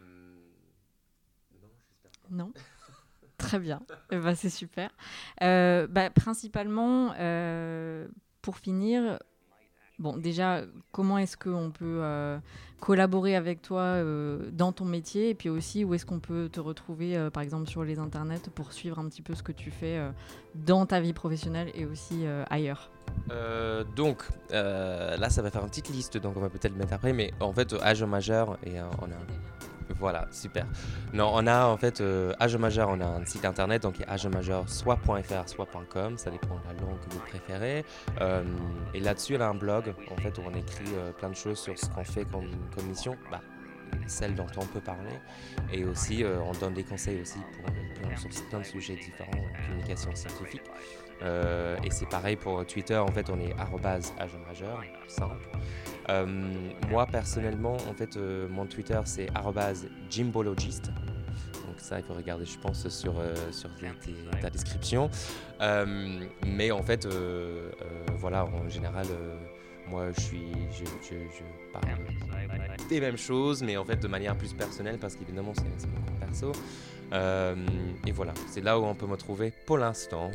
Non, 1.61 1.69
j'espère 1.85 2.13
pas. 2.23 2.29
Non? 2.31 2.53
Très 3.39 3.59
bien. 3.59 3.83
Eh 4.11 4.17
ben, 4.19 4.35
c'est 4.35 4.51
super. 4.51 4.91
Euh, 5.43 5.87
bah, 5.89 6.11
principalement, 6.11 7.15
pour 8.43 8.59
finir, 8.59 9.19
bon, 9.99 10.17
déjà, 10.17 10.63
comment 10.93 11.19
est-ce 11.19 11.37
qu'on 11.37 11.71
peut 11.71 12.01
euh, 12.03 12.39
collaborer 12.81 13.37
avec 13.37 13.63
toi 13.63 13.81
euh, 13.81 14.51
dans 14.53 14.73
ton 14.73 14.85
métier? 14.85 15.31
Et 15.31 15.35
puis 15.35 15.49
aussi 15.49 15.85
où 15.85 15.95
est-ce 15.95 16.07
qu'on 16.07 16.21
peut 16.21 16.49
te 16.51 16.61
retrouver, 16.61 17.17
euh, 17.17 17.31
par 17.31 17.43
exemple, 17.43 17.69
sur 17.69 17.85
les 17.85 17.99
internets 17.99 18.51
pour 18.55 18.73
suivre 18.73 18.99
un 18.99 19.09
petit 19.09 19.23
peu 19.23 19.35
ce 19.35 19.43
que 19.43 19.53
tu 19.53 19.71
fais 19.71 20.01
dans 20.55 20.87
ta 20.87 21.01
vie 21.01 21.13
professionnelle 21.13 21.71
et 21.75 21.87
aussi 21.87 22.25
ailleurs? 22.51 22.91
Donc, 23.97 24.25
là, 24.51 25.31
ça 25.31 25.43
va 25.43 25.51
faire 25.51 25.63
une 25.63 25.69
petite 25.69 25.89
liste, 25.89 26.17
donc 26.19 26.37
on 26.37 26.41
va 26.41 26.49
peut-être 26.49 26.73
le 26.73 26.79
mettre 26.79 26.93
après, 26.93 27.13
mais 27.13 27.33
en 27.41 27.53
fait, 27.53 27.73
âge 27.75 28.05
majeur, 28.05 28.59
et 28.65 28.81
on 28.81 29.07
a. 29.07 29.76
Voilà, 29.99 30.27
super. 30.31 30.67
Non, 31.13 31.31
on 31.33 31.47
a 31.47 31.67
en 31.67 31.77
fait, 31.77 32.01
euh, 32.01 32.35
majeur, 32.59 32.89
on 32.91 33.01
a 33.01 33.07
un 33.07 33.25
site 33.25 33.45
internet, 33.45 33.83
donc 33.83 34.03
âge 34.07 34.27
majeur, 34.27 34.69
soit.fr, 34.69 35.49
soit.com, 35.49 36.19
ça 36.19 36.31
dépend 36.31 36.57
de 36.57 36.65
la 36.67 36.73
langue 36.81 36.99
que 37.01 37.15
vous 37.15 37.21
préférez. 37.21 37.85
Euh, 38.21 38.45
et 38.93 39.01
là-dessus, 39.01 39.37
on 39.37 39.41
a 39.41 39.47
un 39.47 39.55
blog, 39.55 39.95
en 40.11 40.17
fait, 40.17 40.37
où 40.39 40.43
on 40.47 40.55
écrit 40.55 40.95
euh, 40.95 41.13
plein 41.13 41.31
de 41.31 41.35
choses 41.35 41.59
sur 41.59 41.79
ce 41.79 41.87
qu'on 41.87 42.05
fait 42.05 42.27
comme, 42.27 42.51
mission, 42.87 43.17
bah, 43.31 43.41
celle 44.07 44.35
dont 44.35 44.47
on 44.57 44.67
peut 44.67 44.81
parler. 44.81 45.19
Et 45.73 45.85
aussi, 45.85 46.23
euh, 46.23 46.41
on 46.41 46.53
donne 46.53 46.75
des 46.75 46.85
conseils 46.85 47.23
aussi 47.23 47.39
pour, 47.39 48.19
sur 48.19 48.45
plein 48.49 48.61
de 48.61 48.65
sujets 48.65 48.97
différents, 48.97 49.31
en 49.31 49.67
communication 49.67 50.15
scientifique. 50.15 50.63
Et 51.23 51.91
c'est 51.91 52.09
pareil 52.09 52.37
pour 52.37 52.67
Twitter, 52.67 52.97
en 52.99 53.09
fait, 53.09 53.31
on 53.31 53.41
est 53.41 53.59
arrobase 53.59 54.13
âge 54.21 54.37
majeur, 54.47 54.83
simple. 55.09 55.49
Euh, 56.09 56.27
moi, 56.91 57.07
personnellement, 57.07 57.77
en 57.89 57.95
fait, 57.95 58.17
euh, 58.17 58.49
mon 58.49 58.67
Twitter, 58.67 59.01
c'est 59.05 59.29
jimbologist. 60.11 60.89
Donc 61.67 61.79
ça, 61.79 61.99
il 61.99 62.05
faut 62.05 62.15
regarder, 62.15 62.45
je 62.45 62.59
pense, 62.59 62.89
sur, 62.89 63.19
euh, 63.19 63.35
ta 64.41 64.51
description. 64.51 65.11
Mais 66.47 66.71
en 66.71 66.83
fait, 66.83 67.09
voilà, 68.19 68.45
en 68.45 68.69
général, 68.69 69.07
moi, 69.89 70.11
je 70.17 70.21
suis, 70.21 70.53
je, 70.73 70.85
parle 71.73 71.87
des 72.89 73.01
mêmes 73.01 73.17
choses, 73.17 73.63
mais 73.63 73.77
en 73.77 73.85
fait 73.85 73.97
de 73.97 74.09
manière 74.09 74.37
plus 74.37 74.53
personnelle, 74.53 74.99
parce 74.99 75.17
qu'évidemment, 75.17 75.53
c'est 75.55 75.87
mon 75.89 76.01
compte 76.01 76.21
perso. 76.21 76.53
Et 78.07 78.13
voilà, 78.13 78.35
c'est 78.49 78.63
là 78.63 78.79
où 78.79 78.85
on 78.85 78.95
peut 78.95 79.07
me 79.07 79.17
trouver 79.17 79.53
pour 79.67 79.79
l'instant. 79.79 80.31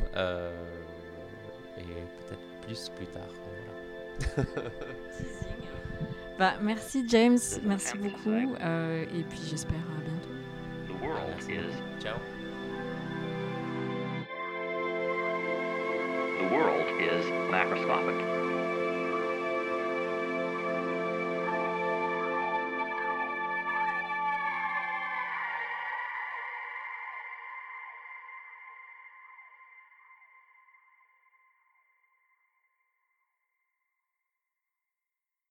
et 1.76 1.82
peut-être 1.82 2.66
plus 2.66 2.90
plus 2.90 3.06
tard. 3.06 3.22
Voilà. 4.36 4.48
Bah, 6.42 6.54
merci 6.60 7.04
James, 7.06 7.38
merci 7.62 7.96
beaucoup 7.96 8.56
euh, 8.60 9.04
et 9.04 9.22
puis 9.22 9.38
j'espère 9.48 9.76
à 9.76 10.00
bientôt. 10.02 10.34
The 10.88 11.00
world 11.00 11.22
Merci. 11.36 11.52
is 11.52 12.02
Ciao. 12.02 12.16
the 16.40 16.52
world 16.52 16.84
is 17.00 17.24
macroscopic. 17.48 18.41